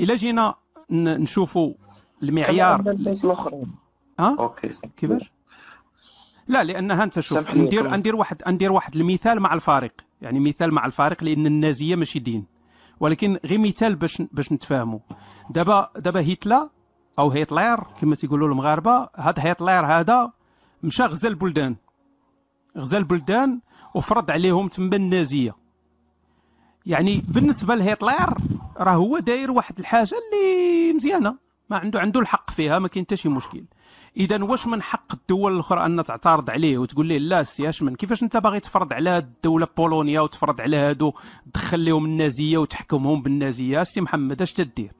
إلا 0.00 0.14
جينا 0.14 0.54
نشوفوا 0.90 1.74
المعيار 2.22 2.80
الأخرين. 2.80 3.74
ها؟ 4.20 4.36
أوكي 4.38 4.70
كيفاش 4.96 5.32
لا 6.48 6.64
لانها 6.64 7.04
أنت 7.04 7.20
شوف 7.20 7.54
ندير 7.54 7.96
ندير 7.96 8.16
واحد 8.16 8.42
ندير 8.48 8.72
واحد 8.72 8.96
المثال 8.96 9.40
مع 9.40 9.54
الفارق. 9.54 9.92
يعني 10.22 10.40
مثال 10.40 10.74
مع 10.74 10.86
الفارق 10.86 11.24
لأن 11.24 11.46
النازية 11.46 11.96
ماشي 11.96 12.18
دين. 12.18 12.44
ولكن 13.00 13.38
غير 13.44 13.58
مثال 13.58 13.96
باش 13.96 14.22
باش 14.32 14.52
نتفاهموا 14.52 14.98
دابا 15.50 15.90
دابا 15.96 16.32
هتلر 16.32 16.68
أو 17.18 17.30
هتلر 17.30 17.86
كما 18.00 18.14
تيقولوا 18.14 18.48
المغاربة 18.48 19.08
هذا 19.16 19.52
هتلر 19.52 19.86
هذا 19.86 20.32
مشى 20.82 21.02
غزا 21.02 21.28
البلدان. 21.28 21.76
غزا 22.78 22.98
البلدان 22.98 23.60
وفرض 23.94 24.30
عليهم 24.30 24.68
تما 24.68 24.96
النازية. 24.96 25.56
يعني 26.86 27.22
بالنسبة 27.28 27.74
لهتلر 27.74 28.38
راه 28.76 28.92
هو 28.94 29.18
داير 29.18 29.50
واحد 29.50 29.78
الحاجة 29.78 30.14
اللي 30.14 30.92
مزيانة 30.92 31.36
ما 31.70 31.76
عنده 31.76 32.00
عنده 32.00 32.20
الحق 32.20 32.50
فيها 32.50 32.78
ما 32.78 32.88
كاين 32.88 33.04
حتى 33.04 33.16
شي 33.16 33.28
مشكل. 33.28 33.64
إذا 34.16 34.44
واش 34.44 34.66
من 34.66 34.82
حق 34.82 35.12
الدول 35.12 35.54
الأخرى 35.54 35.86
أن 35.86 36.04
تعترض 36.04 36.50
عليه 36.50 36.78
وتقول 36.78 37.08
له 37.08 37.18
لا 37.18 37.42
سي 37.42 37.70
من 37.80 37.96
كيفاش 37.96 38.22
أنت 38.22 38.36
باغي 38.36 38.60
تفرض 38.60 38.92
على 38.92 39.18
الدولة 39.18 39.66
بولونيا 39.76 40.20
وتفرض 40.20 40.60
على 40.60 40.76
هادو 40.76 41.12
تدخل 41.52 41.84
لهم 41.84 42.04
النازية 42.04 42.58
وتحكمهم 42.58 43.22
بالنازية؟ 43.22 43.82
سي 43.82 44.00
محمد 44.00 44.42
أش 44.42 44.52
تدير؟ 44.52 44.92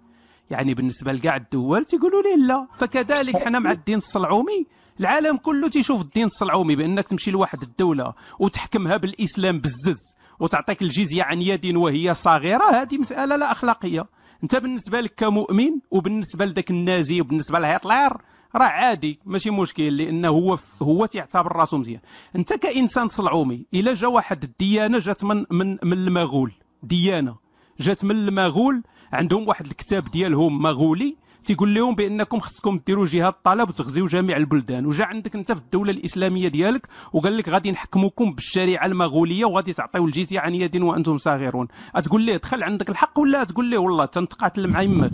يعني 0.51 0.75
بالنسبة 0.75 1.13
لكاع 1.13 1.37
الدول 1.37 1.85
تيقولوا 1.85 2.23
لي 2.23 2.47
لا. 2.47 2.67
فكذلك 2.77 3.37
حنا 3.37 3.59
مع 3.59 3.73
الدين 3.73 3.99
الصلعومي 3.99 4.67
العالم 5.01 5.37
كله 5.37 5.69
تيشوف 5.69 6.01
الدين 6.01 6.25
الصلعومي 6.25 6.77
بأنك 6.77 7.09
تمشي 7.09 7.31
لواحد 7.31 7.63
الدولة 7.63 8.15
وتحكمها 8.39 8.97
بالإسلام 8.97 9.59
بالزز 9.59 10.15
وتعطيك 10.41 10.83
الجزية 10.83 11.23
عن 11.23 11.43
يد 11.43 11.77
وهي 11.77 12.15
صغيرة 12.15 12.65
هذه 12.71 12.99
مسألة 12.99 13.37
لا 13.37 13.53
أخلاقية. 13.53 14.07
أنت 14.43 14.57
بالنسبة 14.57 15.01
لك 15.01 15.15
كمؤمن 15.17 15.71
وبالنسبة 15.91 16.45
لذاك 16.45 16.71
النازي 16.71 17.21
وبالنسبة 17.21 17.59
لهتلر 17.59 18.23
راه 18.57 18.65
عادي 18.65 19.19
ماشي 19.27 19.51
مشكل 19.51 19.97
لأنه 19.97 20.29
هو 20.29 20.59
هو 20.83 21.07
تيعتبر 21.07 21.57
راسو 21.57 21.77
مزيان. 21.79 22.01
أنت 22.37 22.53
كإنسان 22.53 23.09
صلعومي 23.09 23.67
إلا 23.75 23.95
جا 23.95 24.07
واحد 24.07 24.43
الديانة 24.43 24.99
جات 24.99 25.25
من 25.25 25.45
من 25.51 25.79
من 25.83 25.93
المغول. 25.93 26.53
ديانة. 26.83 27.37
جات 27.81 28.05
من 28.05 28.11
المغول 28.11 28.83
عندهم 29.13 29.49
واحد 29.49 29.67
الكتاب 29.67 30.11
ديالهم 30.11 30.63
مغولي 30.63 31.17
تيقول 31.45 31.75
لهم 31.75 31.95
بأنكم 31.95 32.41
خصكم 32.41 32.81
ديروا 32.87 33.07
جهاد 33.07 33.33
الطلب 33.33 33.69
وتغزيو 33.69 34.07
جميع 34.07 34.37
البلدان. 34.37 34.87
وجا 34.87 35.05
عندك 35.05 35.35
أنت 35.35 35.53
في 35.53 35.61
الدولة 35.61 35.91
الإسلامية 35.91 36.49
ديالك 36.49 36.87
وقال 37.13 37.37
لك 37.37 37.49
غادي 37.49 37.71
نحكموكم 37.71 38.33
بالشريعة 38.33 38.87
المغولية 38.87 39.45
وغادي 39.45 39.73
تعطيو 39.73 40.07
الجزية 40.07 40.41
عن 40.41 40.55
يد 40.55 40.77
وأنتم 40.77 41.19
صاغرون. 41.19 41.69
تقول 42.05 42.23
ليه 42.23 42.37
دخل 42.37 42.63
عندك 42.63 42.91
الحق 42.91 43.19
ولا 43.19 43.45
تقول 43.45 43.65
ليه 43.65 43.79
والله 43.79 44.05
تنتقاتل 44.05 44.69
مع 44.69 44.83
يمك 44.83 45.13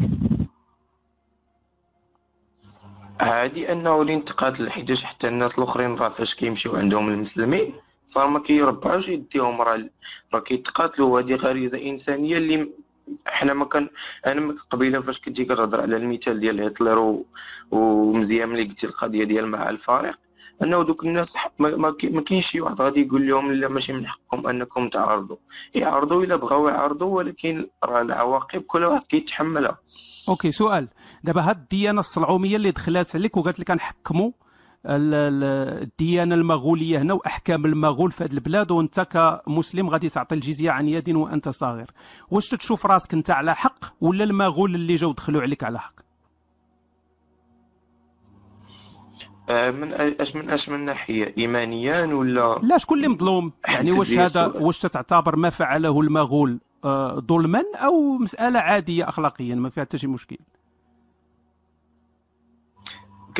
عادي 3.21 3.73
أنه 3.73 4.05
لين 4.05 4.25
تقاتل 4.25 4.71
حيتاش 4.71 5.05
حتى 5.05 5.29
الناس 5.29 5.59
الأخرين 5.59 5.95
راه 5.95 6.09
فاش 6.09 6.35
كيمشيو 6.35 6.77
عندهم 6.77 7.09
المسلمين 7.09 7.73
فما 8.09 8.39
كيربعوش 8.39 9.09
يديهم 9.09 9.63
راه 9.63 9.89
راه 10.35 10.41
كيتقاتلوا. 10.41 11.21
هذه 11.21 11.35
غريزة 11.35 11.91
إنسانية 11.91 12.37
اللي 12.37 12.69
حنا 13.27 13.55
ما 13.55 13.65
كان 13.65 13.89
أنا 14.27 14.55
قبيلة 14.71 15.01
فاش 15.01 15.19
كنتي 15.19 15.45
كتهضر 15.45 15.81
على 15.81 15.97
المثال 15.97 16.41
ديال 16.41 16.61
هتلر 16.61 17.25
ومزيان 17.71 18.49
ملي 18.49 18.63
قلتي 18.63 18.87
القضية 18.87 19.25
ديال 19.25 19.47
مع 19.47 19.69
الفريق 19.69 20.19
أنه 20.63 20.83
دوك 20.83 21.05
الناس 21.05 21.37
ما, 21.59 21.91
كاينش 22.27 22.47
شي 22.47 22.61
واحد 22.61 22.81
غادي 22.83 23.01
يقول 23.01 23.29
لهم 23.29 23.53
لا 23.53 23.69
ماشي 23.69 23.93
من 23.93 24.07
حقكم 24.07 24.47
أنكم 24.47 24.89
تعارضوا. 24.89 25.37
يعارضوا 25.75 26.25
إلا 26.25 26.37
بغاو 26.37 26.69
يعارضوا 26.69 27.17
ولكن 27.17 27.67
راه 27.85 28.03
العواقب 28.03 28.61
كل 28.61 28.85
واحد 28.85 29.05
كيتحملها. 29.05 29.79
okay 30.29 30.53
سؤال. 30.53 30.89
دابا 31.25 31.41
هاد 31.41 31.57
الديانة 31.57 32.01
الصلعومية 32.01 32.57
اللي 32.57 32.71
دخلات 32.71 33.17
عليك 33.17 33.37
وقالت 33.37 33.61
لك 33.61 33.71
نحكموا 33.71 34.31
الديانة 34.87 36.35
المغولية 36.35 37.03
هنا 37.03 37.15
وأحكام 37.15 37.65
المغول 37.65 38.13
في 38.13 38.25
هذه 38.25 38.33
البلاد 38.33 38.71
وأنت 38.71 39.01
كمسلم 39.01 39.91
غادي 39.91 40.09
تعطي 40.09 40.35
الجزية 40.35 40.71
عن 40.71 40.89
يد 40.89 41.11
وأنت 41.11 41.49
صاغر 41.49 41.91
واش 42.31 42.49
تشوف 42.49 42.87
راسك 42.87 43.15
أنت 43.15 43.31
على 43.31 43.55
حق 43.55 43.85
ولا 44.01 44.25
المغول 44.25 44.75
اللي 44.75 44.95
جاو 44.95 45.13
دخلوا 45.13 45.43
عليك 45.43 45.65
على 45.65 45.81
حق؟ 45.81 45.95
آه، 49.51 49.71
من 49.71 49.93
اش 49.93 50.37
من 50.37 50.51
اش 50.51 50.69
من 50.69 50.81
ناحية 50.81 51.35
ايمانيا 51.39 52.05
ولا 52.05 52.59
لا 52.63 52.79
شكون 52.79 52.99
اللي 52.99 53.09
مظلوم؟ 53.09 53.53
يعني 53.69 53.93
واش 53.93 54.13
هذا 54.13 54.47
واش 54.47 54.79
تعتبر 54.79 55.37
ما 55.37 55.51
فعله 55.51 56.01
المغول 56.01 56.61
آه، 56.85 57.23
ظلما 57.29 57.65
أو 57.75 58.13
مسألة 58.19 58.59
عادية 58.59 59.09
اخلاقيا 59.09 59.55
ما 59.55 59.69
فيها 59.69 59.85
حتى 59.85 59.99
شي 59.99 60.07
مشكل؟ 60.07 60.37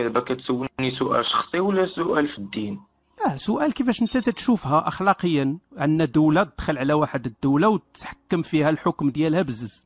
دابا 0.01 0.21
كتسولني 0.21 0.91
سؤال 0.91 1.25
شخصي 1.25 1.61
ولا 1.61 1.87
سؤال 1.87 2.27
في 2.27 2.39
الدين؟ 2.39 2.81
لا 3.27 3.37
سؤال 3.37 3.73
كيفاش 3.73 4.03
انت 4.03 4.17
تتشوفها 4.17 4.89
اخلاقيا 4.89 5.59
أن 5.81 6.11
دولة 6.11 6.43
تدخل 6.43 6.79
على 6.79 6.93
واحد 6.93 7.27
الدولة 7.27 7.69
وتحكم 7.69 8.43
فيها 8.43 8.71
الحكم 8.71 9.11
ديالها 9.11 9.43
بزز. 9.43 9.85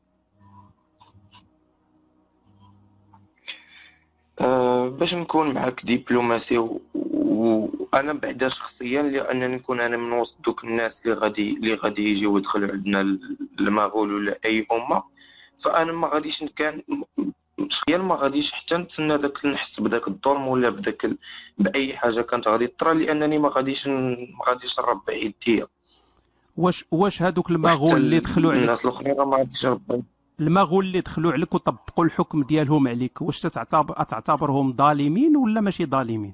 أه 4.39 4.89
باش 4.89 5.15
نكون 5.15 5.53
معك 5.53 5.85
دبلوماسي 5.85 6.69
وأنا 6.93 8.13
بعدا 8.13 8.47
شخصيا 8.47 9.01
لأنني 9.01 9.47
نكون 9.47 9.79
أنا 9.79 9.97
من 9.97 10.11
وسط 10.13 10.35
دوك 10.45 10.63
الناس 10.63 11.05
اللي 11.05 11.13
غادي 11.17 11.53
اللي 11.57 11.73
غادي 11.73 12.09
يجيو 12.09 12.37
يدخلوا 12.37 12.71
عندنا 12.71 13.19
المغول 13.59 14.13
ولا 14.13 14.39
أي 14.45 14.67
أمة 14.71 15.03
فأنا 15.57 15.91
ما 15.91 16.07
غاديش 16.07 16.43
كان 16.43 16.81
شخصيا 17.69 17.97
ما 17.97 18.15
غاديش 18.15 18.51
حتى 18.51 18.77
نتسنى 18.77 19.17
داك 19.17 19.45
نحس 19.45 19.79
بداك 19.79 20.07
الظلم 20.07 20.47
ولا 20.47 20.69
بداك 20.69 21.05
ال... 21.05 21.17
بأي 21.57 21.97
حاجة 21.97 22.21
كانت 22.21 22.47
غادي 22.47 22.67
طرا 22.67 22.93
لأنني 22.93 23.39
ما 23.39 23.49
غاديش 23.49 23.87
ما 23.87 24.45
غاديش 24.47 24.79
نربع 24.79 25.13
يديا 25.13 25.67
واش 26.57 26.85
واش 26.91 27.21
هادوك 27.21 27.49
المغول 27.51 27.97
اللي 27.97 28.19
دخلوا 28.19 28.51
عليك؟ 28.51 28.63
الناس 28.63 28.85
الأخرين 28.85 29.17
ما 29.17 29.37
غاديش 29.37 29.67
المغول 30.39 30.85
اللي 30.85 31.01
دخلوا 31.01 31.31
عليك 31.31 31.55
وطبقوا 31.55 32.05
الحكم 32.05 32.43
ديالهم 32.43 32.87
عليك 32.87 33.21
واش 33.21 33.41
تعتبر 33.41 34.03
تعتبرهم 34.03 34.75
ظالمين 34.77 35.37
ولا 35.37 35.61
ماشي 35.61 35.85
ظالمين؟ 35.85 36.33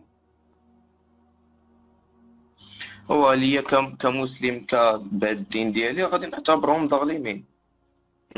هو 3.12 3.34
ليا 3.34 3.62
كمسلم 4.00 4.60
كبعد 4.60 5.38
الدين 5.38 5.72
ديالي 5.72 6.03
غادي 6.03 6.27
نعتبرهم 6.27 6.89
ظالمين. 6.89 7.46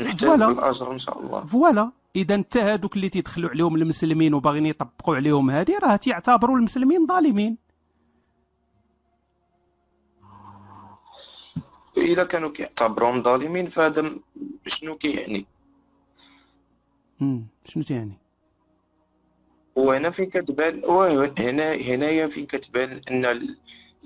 نحتاج 0.00 0.38
بالأجر 0.38 0.92
إن 0.92 0.98
شاء 0.98 1.20
الله. 1.20 1.46
فوالا. 1.46 1.90
إذا 2.16 2.34
انت 2.34 2.56
هذوك 2.56 2.96
اللي 2.96 3.08
تيدخلوا 3.08 3.50
عليهم 3.50 3.76
المسلمين 3.76 4.34
وباغيين 4.34 4.66
يطبقوا 4.66 5.16
عليهم 5.16 5.50
هذه 5.50 5.78
راه 5.78 5.96
تيعتبروا 5.96 6.56
المسلمين 6.56 7.06
ظالمين. 7.06 7.58
اذا 11.96 12.24
كانوا 12.24 12.50
كيعتبروهم 12.50 13.22
ظالمين 13.22 13.66
فهذا 13.66 14.10
شنو 14.66 14.96
كيعني؟ 14.96 15.46
امم 17.22 17.46
شنو 17.64 17.82
تيعني؟ 17.82 18.18
وهنا 19.76 20.10
فين 20.10 20.30
كتبان 20.30 20.82
هنا 21.38 21.72
هنايا 21.74 22.26
فين 22.26 22.46
كتبان 22.46 23.00
أن 23.10 23.56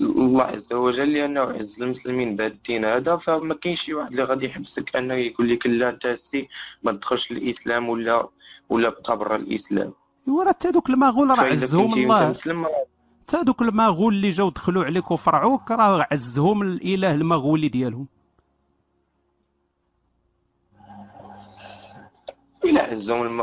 الله 0.02 0.42
عز 0.42 0.73
وجل 0.73 1.12
لأنه 1.12 1.40
عز 1.40 1.82
المسلمين 1.82 2.37
بهذا 2.37 2.52
الدين 2.52 2.85
هذا 2.85 3.16
فما 3.16 3.54
كاينش 3.54 3.82
شي 3.82 3.94
واحد 3.94 4.11
اللي 4.11 4.25
غادي 4.25 4.47
يحبسك 4.47 4.97
أنه 4.97 5.14
يقول 5.14 5.49
لك 5.49 5.66
لا 5.66 5.88
أنت 5.90 6.06
سي 6.06 6.49
ما 6.82 6.92
تدخلش 6.92 7.30
الإسلام 7.32 7.88
ولا 7.88 8.28
ولا 8.71 8.88
بقى 8.88 9.18
برا 9.18 9.37
الإسلام. 9.37 9.92
ايوا 10.28 10.44
راه 10.44 10.49
حتى 10.49 10.71
دوك 10.71 10.90
المغول 10.90 11.28
راه 11.28 11.44
عزهم 11.44 11.92
الله. 11.92 12.32
حتى 13.28 13.42
دوك 13.44 13.62
المغول 13.62 14.14
اللي 14.14 14.30
جاو 14.30 14.49
دخلوا 14.50 14.85
عليك 14.85 15.11
وفرعوك 15.11 15.71
راه 15.71 16.06
عزهم 16.12 16.62
الإله 16.62 17.14
المغولي 17.14 17.68
ديالهم. 17.68 18.06
الم... 22.92 23.40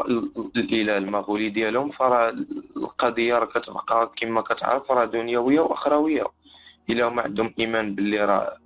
الإله 0.56 0.98
المغولي 0.98 1.50
ديالهم 1.50 1.90
فراه 1.90 2.30
القضية 2.78 3.40
راه 3.40 3.46
كتبقى 3.46 4.12
كما 4.16 4.42
كتعرف 4.42 4.92
راه 4.92 5.06
دنيوية 5.06 5.60
وأخروية. 5.60 6.24
إلى 6.90 7.04
هما 7.04 7.22
عندهم 7.22 7.54
إيمان 7.60 7.96
باللي 7.96 8.26
راه 8.26 8.58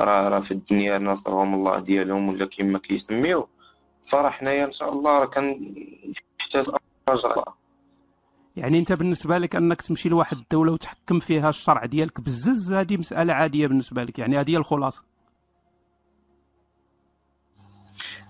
راه 0.00 0.28
راه 0.28 0.40
في 0.40 0.50
الدنيا 0.50 0.98
نصرهم 0.98 1.54
الله 1.54 1.78
ديالهم 1.78 2.28
ولا 2.28 2.46
كما 2.46 2.78
كيسميو. 2.78 3.48
فراه 4.04 4.30
حنايا 4.30 4.64
إن 4.64 4.72
شاء 4.72 4.92
الله 4.92 5.18
راه 5.18 5.26
كنحتاج 5.26 6.70
أجر. 7.08 7.44
يعني 8.56 8.78
أنت 8.78 8.92
بالنسبة 8.92 9.38
لك 9.38 9.56
أنك 9.56 9.82
تمشي 9.82 10.08
لواحد 10.08 10.36
الدولة 10.36 10.72
وتحكم 10.72 11.20
فيها 11.20 11.48
الشرع 11.48 11.84
ديالك 11.84 12.20
بزز 12.20 12.72
هذه 12.72 12.96
مسألة 12.96 13.32
عادية 13.32 13.66
بالنسبة 13.66 14.04
لك 14.04 14.18
يعني 14.18 14.40
هذه 14.40 14.50
هي 14.50 14.56
الخلاصة. 14.56 15.13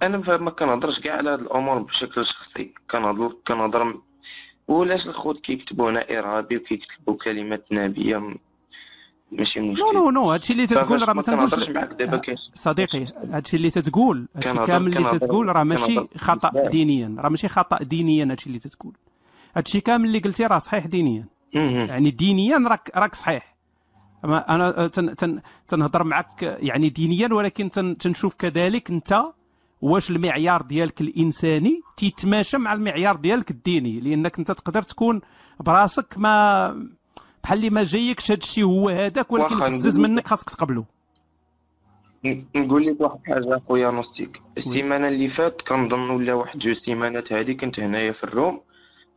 أنا 0.03 0.39
ما 0.39 0.51
كنهضرش 0.51 1.01
كاع 1.01 1.17
على 1.17 1.31
هاد 1.31 1.41
الأمور 1.41 1.79
بشكل 1.79 2.25
شخصي. 2.25 2.75
كنهضر 2.91 3.37
كنهضر 3.47 4.01
ولاش 4.69 5.07
الخوت 5.07 5.39
كيكتبوا 5.39 5.91
هنا 5.91 6.19
إرهابي 6.19 6.57
وكيكتبوا 6.57 7.17
كلمات 7.17 7.73
نابية 7.73 8.35
ماشي 9.33 9.61
مشكل. 9.61 9.85
نو 9.85 9.93
نو 9.93 10.11
non 10.11 10.31
هادشي 10.31 10.53
اللي 10.53 10.67
تتقول 10.67 11.09
راه 11.09 11.13
ما 11.13 11.23
تنقولش 11.23 11.71
معاك 11.71 11.93
دابا 11.93 12.17
كاين 12.17 12.37
صديقي 12.55 13.05
هادشي 13.31 13.57
اللي 13.57 13.71
تتقول 13.71 14.29
هادشي 14.37 14.67
كامل 14.67 14.97
اللي 14.97 15.19
تتقول 15.19 15.57
راه 15.57 15.63
ماشي 15.63 15.95
خطأ 16.19 16.69
دينيا. 16.69 17.17
راه 17.19 17.29
ماشي 17.29 17.49
خطأ 17.49 17.83
دينيا 17.83 18.25
هادشي 18.31 18.47
اللي 18.47 18.59
تتقول. 18.59 18.93
هادشي 19.57 19.81
كامل 19.81 20.05
اللي 20.05 20.19
قلتي 20.19 20.47
راه 20.47 20.59
صحيح 20.59 20.87
دينيا. 20.87 21.27
يعني 21.53 22.11
دينيا 22.11 22.59
راك 22.59 22.91
راك 22.97 23.15
صحيح. 23.15 23.55
أنا 24.25 24.87
تن 24.87 25.17
تن 25.17 25.41
تنهضر 25.69 26.05
معك 26.05 26.43
يعني 26.43 26.89
دينيا 26.89 27.29
ولكن 27.33 27.71
تن 27.71 27.99
تنشوف 27.99 28.35
كذلك 28.35 28.91
أنت 28.91 29.25
واش 29.85 30.11
المعيار 30.11 30.63
ديالك 30.63 31.01
الإنساني 31.01 31.81
تيتماشى 31.97 32.59
مع 32.59 32.73
المعيار 32.73 33.17
ديالك 33.17 33.51
الديني 33.51 34.01
لأنك 34.01 34.39
أنت 34.39 34.51
تقدر 34.51 34.83
تكون 34.83 35.21
براسك 35.61 36.15
ما 36.17 36.69
بحال 37.43 37.59
اللي 37.59 37.71
ما 37.71 37.85
جايكش 37.85 38.31
هذا 38.31 38.39
الشيء 38.39 38.65
هو 38.65 38.89
هذاك 38.89 39.33
ولكن 39.33 39.57
بزز 39.59 39.99
منك 39.99 40.29
خاصك 40.29 40.51
تقبله. 40.51 40.85
نقول 42.57 42.87
لك 42.87 43.01
واحد 43.01 43.19
الحاجة 43.29 43.57
أخويا 43.57 43.91
نوستيك. 43.91 44.43
السيمانة 44.57 45.09
اللي 45.09 45.29
فات 45.29 45.63
كنظن 45.63 46.11
ولا 46.11 46.35
واحد 46.35 46.59
جوج 46.59 46.75
سيمانات 46.75 47.33
هادي 47.33 47.55
كنت 47.55 47.81
هنايا 47.81 48.13
في 48.13 48.25
ال 48.25 48.31
room. 48.31 48.61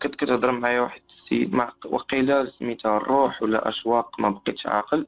كنت 0.02 0.16
كتهضر 0.16 0.52
معايا 0.52 0.82
واحد 0.82 1.02
السيد 1.10 1.54
مع 1.54 1.72
وقيلا 1.86 2.46
سميتها 2.46 2.98
الروح 2.98 3.44
ولا 3.44 3.70
أشواق 3.70 4.20
ما 4.20 4.30
بقيتش 4.30 4.68
عاقل. 4.68 5.08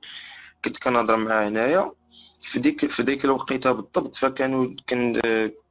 كنت 0.66 0.78
كنهضر 0.78 1.18
معاه 1.18 1.48
هنايا. 1.48 1.92
في 2.42 2.60
ديك 2.60 2.86
في 2.86 3.04
ديك 3.04 3.26
الوقيتة 3.26 3.72
بالضبط 3.72 4.16
فكانوا 4.16 4.68
كان 4.88 5.22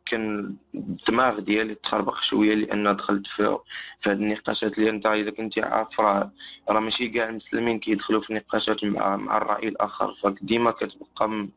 كان 0.06 0.56
الدماغ 0.74 1.38
ديالي 1.40 1.74
تخربق 1.74 2.20
شوية 2.22 2.54
لأن 2.54 2.96
دخلت 2.96 3.26
في 3.26 3.58
في 3.98 4.10
هاد 4.10 4.20
النقاشات 4.20 4.78
اللي 4.78 4.90
أنت 4.90 5.06
إذا 5.06 5.30
كنتي 5.30 5.62
عارف 5.62 6.00
راه 6.00 6.32
راه 6.68 6.80
ماشي 6.80 7.08
كاع 7.08 7.28
المسلمين 7.28 7.78
كيدخلوا 7.78 8.20
في 8.20 8.34
نقاشات 8.34 8.84
مع 8.84 9.16
مع 9.16 9.36
الرأي 9.36 9.68
الآخر 9.68 10.12
فديما 10.12 10.70
كتبقى. 10.70 11.48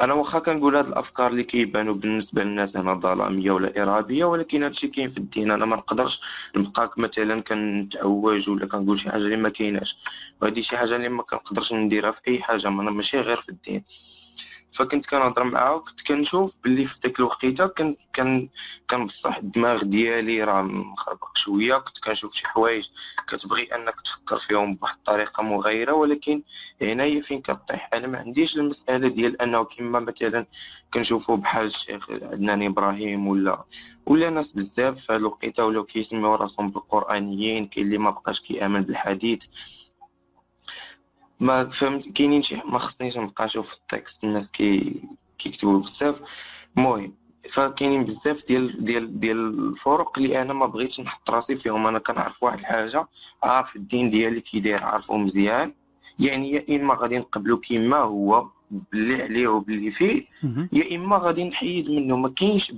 أنا 0.00 0.14
واخا 0.14 0.38
كنقول 0.38 0.76
هاد 0.76 0.86
الأفكار 0.86 1.30
اللي 1.30 1.42
كيبانوا 1.42 1.94
بالنسبة 1.94 2.42
للناس 2.42 2.76
هنا 2.76 2.94
ظلامية 2.94 3.50
ولا 3.50 3.82
إرهابية 3.82 4.24
ولكن 4.24 4.62
هادشي 4.62 4.88
كاين 4.88 5.08
في 5.08 5.18
الدين. 5.18 5.50
أنا 5.50 5.64
ما 5.66 5.76
نقدرش 5.76 6.20
نبقى 6.56 6.90
مثلا 6.96 7.40
كنتعوج 7.40 8.48
ولا 8.50 8.66
كنقول 8.66 8.98
شي 8.98 9.10
حاجة 9.10 9.22
اللي 9.22 9.36
ما 9.36 9.48
كايناش. 9.48 9.96
وهادي 10.42 10.62
شي 10.62 10.76
حاجة 10.76 10.96
اللي 10.96 11.08
ما 11.08 11.22
كنقدرش 11.22 11.72
نديرها 11.72 12.10
في 12.10 12.20
أي 12.28 12.42
حاجة 12.42 12.68
ما- 12.68 12.90
ماشي 12.90 13.20
غير 13.20 13.36
في 13.40 13.48
الدين. 13.48 13.84
فكنت 14.72 15.06
كنهضر 15.06 15.44
معاه 15.44 15.74
وكنت 15.76 16.06
كنشوف 16.06 16.56
باللي 16.64 16.84
في 16.84 16.98
ديك 17.00 17.18
الوقيته 17.20 17.66
كان 17.66 17.96
كان 18.12 18.48
كان 18.88 19.06
بصح 19.06 19.36
الدماغ 19.36 19.82
ديالي 19.82 20.44
راه 20.44 20.62
مخربق 20.62 21.36
شوية 21.36 21.78
كنت 21.78 21.98
كنشوف 21.98 22.34
شي 22.34 22.46
حوايج 22.48 22.88
كتبغي 23.26 23.62
انك 23.74 24.00
تفكر 24.00 24.38
فيهم 24.38 24.74
بواحد 24.74 24.96
الطريقة 24.96 25.42
مغايره 25.42 25.92
ولكن 25.92 26.42
هنا 26.82 27.04
هي 27.04 27.20
فين 27.20 27.42
كطيح؟ 27.42 27.90
أنا 27.94 28.06
ما 28.06 28.18
عنديش 28.18 28.56
المسألة 28.56 29.08
ديال 29.08 29.42
أنه 29.42 29.64
كما 29.64 30.00
مثلا 30.00 30.46
كنشوفوا 30.94 31.36
بحال 31.36 31.66
الشيخ 31.66 32.10
عدنان 32.10 32.62
إبراهيم 32.62 33.26
ولا 33.28 33.64
ولا 34.06 34.30
ناس 34.30 34.52
بزاف 34.52 35.00
في 35.00 35.12
هاد 35.12 35.20
الوقيته 35.20 35.64
ولاو 35.66 35.84
كيسميو 35.84 36.34
راسهم 36.34 36.70
بالقرآنيين 36.70 37.66
كاين 37.66 37.86
اللي 37.86 37.98
ما 37.98 38.10
بقاش 38.10 38.40
كيآمن 38.40 38.82
بالحديث. 38.82 39.44
ما 41.42 41.68
فهمت 41.68 42.08
كاينين 42.08 42.42
شي 42.42 42.56
ما 42.64 42.78
خصنيش 42.78 43.18
نبقى 43.18 43.44
نشوف 43.44 43.74
ال 43.74 43.84
text 43.84 44.24
الناس 44.24 44.50
كي 44.50 45.02
كيكتبوا 45.38 45.78
بزاف. 45.78 46.20
المهم 46.76 47.14
فكاينين 47.50 48.04
بزاف 48.04 48.44
ديال 48.46 48.84
ديال 48.84 49.20
ديال 49.20 49.68
الفرق 49.68 50.18
اللي 50.18 50.42
أنا 50.42 50.52
ما 50.52 50.66
بغيتش 50.66 51.00
نحط 51.00 51.30
راسي 51.30 51.56
فيهم. 51.56 51.86
أنا 51.86 51.98
كنعرف 51.98 52.42
واحد 52.42 52.58
الحاجة 52.58 53.08
عارف 53.42 53.76
الدين 53.76 54.10
ديالي 54.10 54.40
كي 54.40 54.60
داير 54.60 54.84
عارفه 54.84 55.16
مزيان. 55.16 55.72
يعني 56.18 56.52
يا 56.52 56.76
إما 56.76 56.94
غادي 56.94 57.18
نقبلو 57.18 57.60
كيما 57.60 57.96
هو 57.98 58.46
باللي 58.70 59.22
عليه 59.22 59.48
وباللي 59.48 59.90
فيه. 59.90 60.26
يا 60.72 60.96
إما 60.96 61.16
غادي 61.16 61.44
نحيد 61.44 61.90
منه. 61.90 62.16
ما 62.16 62.28
كاينش 62.28 62.72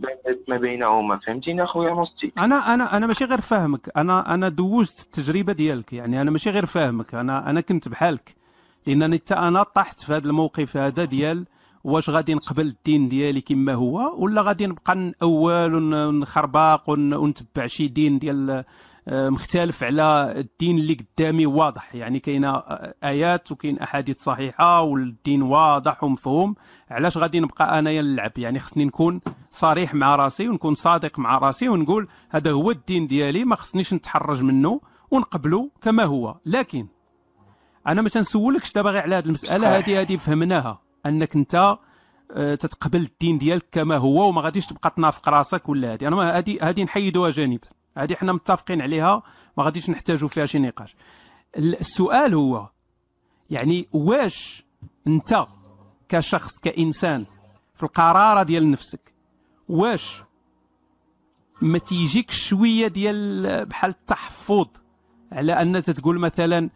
ما 0.48 0.56
بينهما. 0.56 1.16
فهمتيني 1.16 1.62
أخويا 1.62 1.90
نوستي 1.90 2.32
أنا 2.38 2.74
أنا 2.74 2.96
أنا 2.96 3.06
ماشي 3.06 3.24
غير 3.24 3.40
فاهمك. 3.40 3.90
أنا 3.96 4.34
أنا 4.34 4.48
دوزت 4.48 5.00
التجربة 5.00 5.52
ديالك. 5.52 5.92
يعني 5.92 6.22
أنا 6.22 6.30
ماشي 6.30 6.50
غير 6.50 6.66
فاهمك. 6.66 7.14
أنا 7.14 7.50
أنا 7.50 7.60
كنت 7.60 7.88
بحالك. 7.88 8.43
لأنني 8.86 9.16
حتى 9.16 9.34
أنا 9.34 9.62
طحت 9.62 10.00
في 10.00 10.12
هذا 10.12 10.26
الموقف 10.28 10.76
هذا 10.76 11.04
ديال 11.04 11.46
واش 11.84 12.10
غادي 12.10 12.34
نقبل 12.34 12.66
الدين 12.66 13.08
ديالي 13.08 13.40
كما 13.40 13.74
هو 13.74 14.14
ولا 14.24 14.42
غادي 14.42 14.66
نبقى 14.66 14.94
نأول 14.96 15.74
ون- 15.74 15.94
ونخرباق 15.94 16.90
ون- 16.90 17.14
ونتبع 17.14 17.66
شي 17.66 17.88
دين 17.88 18.18
ديال 18.18 18.64
آه، 19.08 19.28
مختلف 19.28 19.82
على 19.82 20.34
الدين 20.36 20.78
اللي 20.78 20.94
قدامي 21.18 21.46
واضح. 21.46 21.94
يعني 21.94 22.20
كاينة 22.20 22.48
آه، 22.50 22.94
آيات 23.04 23.52
وكاين 23.52 23.78
أحاديث 23.78 24.22
صحيحة 24.22 24.82
والدين 24.82 25.42
واضح 25.42 26.04
ومفهوم. 26.04 26.54
علاش 26.90 27.18
غادي 27.18 27.40
نبقى 27.40 27.78
انايا 27.78 28.02
نلعب 28.02 28.32
يعني 28.38 28.58
خصني 28.60 28.84
نكون 28.84 29.20
صريح 29.52 29.94
مع 29.94 30.16
راسي 30.16 30.48
ونكون 30.48 30.74
صادق 30.74 31.18
مع 31.18 31.38
راسي 31.38 31.68
ونقول 31.68 32.08
هذا 32.30 32.50
هو 32.52 32.70
الدين 32.70 33.06
ديالي 33.06 33.44
ما 33.44 33.56
خصنيش 33.56 33.94
نتحرج 33.94 34.42
منه 34.42 34.80
ونقبله 35.10 35.70
كما 35.82 36.04
هو. 36.04 36.36
لكن 36.46 36.86
أنا 37.86 38.02
ما 38.02 38.08
تنسولكش 38.08 38.72
دابا 38.72 38.90
غير 38.90 39.02
على 39.02 39.14
هذه 39.14 39.24
المسألة. 39.26 39.78
هذه 39.78 40.00
هذه 40.00 40.16
فهمناها. 40.16 40.80
أنك 41.06 41.36
أنت 41.36 41.76
آه، 42.30 42.54
تتقبل 42.54 43.00
الدين 43.02 43.38
ديالك 43.38 43.66
كما 43.72 43.96
هو 43.96 44.28
وما 44.28 44.40
غاديش 44.40 44.66
تبقى 44.66 44.90
تنافق 44.96 45.28
راسك 45.28 45.68
ولا 45.68 45.92
هذه 45.94 46.08
أنا 46.08 46.38
هذه 46.38 46.58
هذه 46.62 46.82
نحيدوها 46.84 47.30
جانبا 47.30 47.68
هذه 47.98 48.14
حنا 48.14 48.32
متفقين 48.32 48.82
عليها 48.82 49.22
ما 49.58 49.64
غاديش 49.64 49.90
نحتاجوا 49.90 50.28
فيها 50.28 50.46
شي 50.46 50.58
نقاش. 50.58 50.96
ال- 51.56 51.80
السؤال 51.80 52.34
هو 52.34 52.68
يعني 53.50 53.88
واش 53.92 54.64
أنت 55.06 55.44
كشخص 56.08 56.58
كإنسان 56.58 57.26
في 57.74 57.82
القرارة 57.82 58.42
ديال 58.42 58.70
نفسك 58.70 59.14
واش 59.68 60.22
ما 61.62 61.78
تيجيك 61.78 62.30
شوية 62.30 62.86
ديال 62.86 63.66
بحال 63.66 63.90
التحفظ 63.90 64.66
على 65.32 65.52
أن 65.52 65.82
تتقول 65.82 66.18
مثلا 66.18 66.70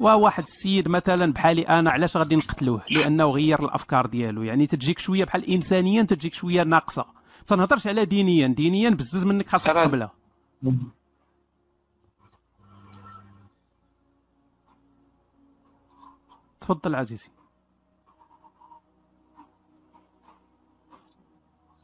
وواحد 0.00 0.42
السيد 0.42 0.88
مثلا 0.88 1.32
بحالي 1.32 1.62
أنا 1.62 1.90
علاش 1.90 2.16
غادي 2.16 2.36
نقتلوه؟ 2.36 2.82
لأنه 2.90 3.30
غير 3.30 3.64
الأفكار 3.64 4.06
ديالو. 4.06 4.42
يعني 4.42 4.66
تجيك 4.66 4.98
شوية 4.98 5.24
بحال 5.24 5.44
انسانيا 5.50 6.02
تجيك 6.02 6.34
شوية 6.34 6.62
ناقصة. 6.62 7.06
تنهضرش 7.46 7.86
على 7.86 8.04
دينيا. 8.04 8.46
دينيا 8.46 8.90
بزز 8.90 9.24
منك 9.24 9.48
خاصك 9.48 9.66
تقبلها 9.66 10.12
تفضل 16.60 16.94
عزيزي. 16.94 17.28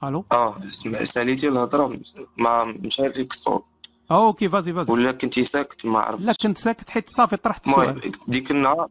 ألو؟ 0.05 0.25
آه 0.33 0.61
سمع 0.71 1.05
ساليتي 1.05 1.49
الهضرة؟ 1.49 2.01
ما 2.37 2.65
مشى 2.65 3.03
لك 3.03 3.31
الصوت. 3.31 3.65
okay 4.11 4.49
vas-y 4.49 4.73
vas-y. 4.73 4.93
ولا 4.93 5.13
كنتي 5.13 5.43
ساكت؟ 5.43 5.87
ما 5.87 5.99
عرفتش. 5.99 6.27
لا 6.27 6.33
كنت 6.43 6.59
ساكت 6.59 6.91
حيت 6.91 7.11
صافي 7.11 7.37
طرحت 7.37 7.67
السؤال. 7.67 8.13
ديك 8.29 8.51
النهار؟ 8.51 8.89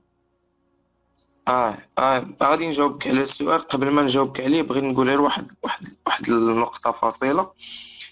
آه 1.47 1.77
آه 1.97 2.27
غادي 2.43 2.67
نجاوبك 2.67 3.07
على 3.07 3.23
السؤال. 3.23 3.59
قبل 3.59 3.91
ما 3.91 4.01
نجاوبك 4.01 4.41
عليه 4.41 4.61
بغيت 4.61 4.83
نقول 4.83 5.07
غير 5.07 5.21
واحد 5.21 5.51
واحد 5.63 5.87
واحد 6.05 6.29
النقطة 6.29 6.91
فاصلة. 6.91 7.51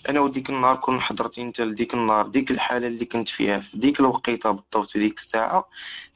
أنا 0.10 0.20
وديك 0.20 0.50
النهار 0.50 0.76
كون 0.76 1.00
حضرتي 1.00 1.42
أنت 1.42 1.62
لديك 1.62 1.94
النهار 1.94 2.28
ديك 2.28 2.52
الحالة 2.52 2.88
اللي 2.88 3.06
كنت 3.06 3.30
فيها 3.30 3.60
في 3.60 3.78
ديك 3.78 4.00
الوقيتة 4.00 4.52
بالضبط 4.52 4.90
في 4.90 5.00
ديك 5.00 5.18
الساعة. 5.18 5.70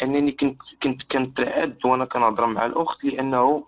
أنني 0.03 0.31
كنت 0.31 0.61
كنت 0.83 1.11
كنترعد 1.11 1.77
وأنا 1.85 2.05
كنهضر 2.05 2.45
مع 2.45 2.65
الأخت 2.65 3.05
لأنه 3.05 3.65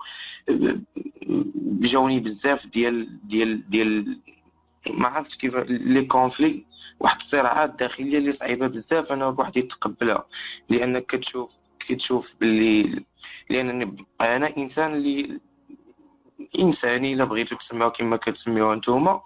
جاوني 1.57 2.19
بزاف 2.19 2.67
ديال 2.67 3.27
ديال 3.27 3.69
ديال 3.69 4.19
ما 4.89 5.07
عرفتش 5.07 5.35
كيف 5.37 5.55
لي 5.67 6.01
كونفلي 6.05 6.65
واحد 6.99 7.15
الصراعات 7.21 7.69
داخليه 7.79 8.17
اللي 8.17 8.31
صعيبة 8.31 8.67
بزاف 8.67 9.11
أنا 9.11 9.29
الواحد 9.29 9.57
يتقبلها 9.57 10.25
لانك 10.69 11.05
كتشوف 11.05 11.59
كتشوف 11.79 12.35
باللي 12.39 13.03
لانني 13.49 13.95
أنا 14.21 14.57
إنسان 14.57 14.93
اللي 14.93 15.39
إنساني 16.59 17.13
إلا 17.13 17.23
بغيتو 17.23 17.55
تسمعوا 17.55 17.89
كما 17.89 18.17
كتسميوها 18.17 18.75
نتوما. 18.75 19.21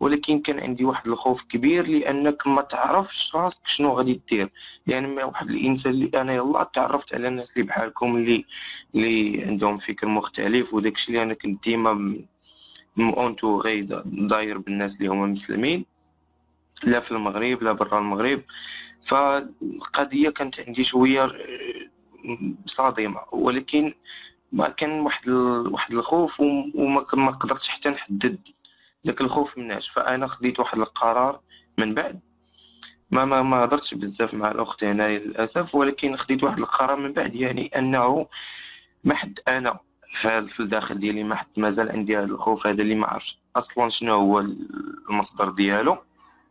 ولكن 0.00 0.38
كان 0.40 0.60
عندي 0.60 0.84
واحد 0.84 1.06
الخوف 1.08 1.42
كبير 1.42 1.86
لأنك 1.86 2.46
ما 2.46 2.62
تعرفش 2.62 3.36
راسك 3.36 3.66
شنو 3.66 3.92
غادي 3.92 4.20
دير. 4.28 4.50
يعني 4.86 5.06
ما 5.06 5.24
واحد 5.24 5.50
الإنسان 5.50 5.92
اللي 5.92 6.10
أنا 6.20 6.34
يلا 6.34 6.62
تعرفت 6.64 7.14
على 7.14 7.28
الناس 7.28 7.52
اللي 7.56 7.66
بحالكم 7.68 8.16
اللي 8.16 8.44
اللي 8.94 9.44
عندهم 9.44 9.76
فكر 9.76 10.08
مختلف 10.08 10.74
وداكشي 10.74 11.08
اللي 11.08 11.22
أنا 11.22 11.34
كنت 11.34 11.64
ديما 11.64 12.18
اونتوغي 12.98 13.82
داير 14.04 14.58
بالناس 14.58 14.96
اللي 14.96 15.08
هما 15.08 15.26
مسلمين 15.26 15.84
لا 16.84 17.00
في 17.00 17.12
المغرب 17.12 17.62
لا 17.62 17.72
برا 17.72 17.98
المغرب. 17.98 18.42
فالقضية 19.02 20.30
كانت 20.30 20.60
عندي 20.60 20.84
شوية 20.84 21.32
صادمة. 22.66 23.20
ولكن 23.32 23.94
ما 24.52 24.68
كان 24.68 24.90
واحد. 25.00 25.28
واحد 25.28 25.92
الخوف 25.94 26.40
وم- 26.40 26.72
وما 26.74 27.04
ما 27.14 27.30
قدرتش 27.30 27.68
حتى 27.68 27.88
نحدد 27.88 28.48
داك 29.04 29.20
الخوف 29.20 29.58
مناش 29.58 29.88
فأنا 29.88 30.26
خديت 30.26 30.60
واحد 30.60 30.78
القرار 30.78 31.40
من 31.78 31.94
بعد. 31.94 32.20
ما 33.10 33.24
ما 33.24 33.42
ما 33.42 33.64
هضرتش 33.64 33.94
بزاف 33.94 34.34
مع 34.34 34.50
الأخت 34.50 34.84
هنايا 34.84 35.18
للأسف 35.18 35.74
ولكن 35.74 36.16
خديت 36.16 36.44
واحد 36.44 36.58
القرار 36.58 36.96
من 36.98 37.12
بعد. 37.12 37.34
يعني 37.34 37.66
أنه 37.66 38.26
ما 39.04 39.14
حد 39.14 39.38
أنا 39.48 39.78
في 40.12 40.46
في 40.46 40.60
الداخل 40.60 40.98
ديالي 40.98 41.24
ما 41.24 41.34
حد 41.34 41.46
مازال 41.56 41.90
عندي 41.90 42.16
هذا 42.18 42.24
الخوف 42.24 42.66
هذا 42.66 42.82
اللي 42.82 42.94
ما 42.94 43.06
عرفش 43.06 43.38
أصلا 43.56 43.88
شنو 43.88 44.14
هو 44.14 44.40
المصدر 45.10 45.50
ديالو. 45.50 45.96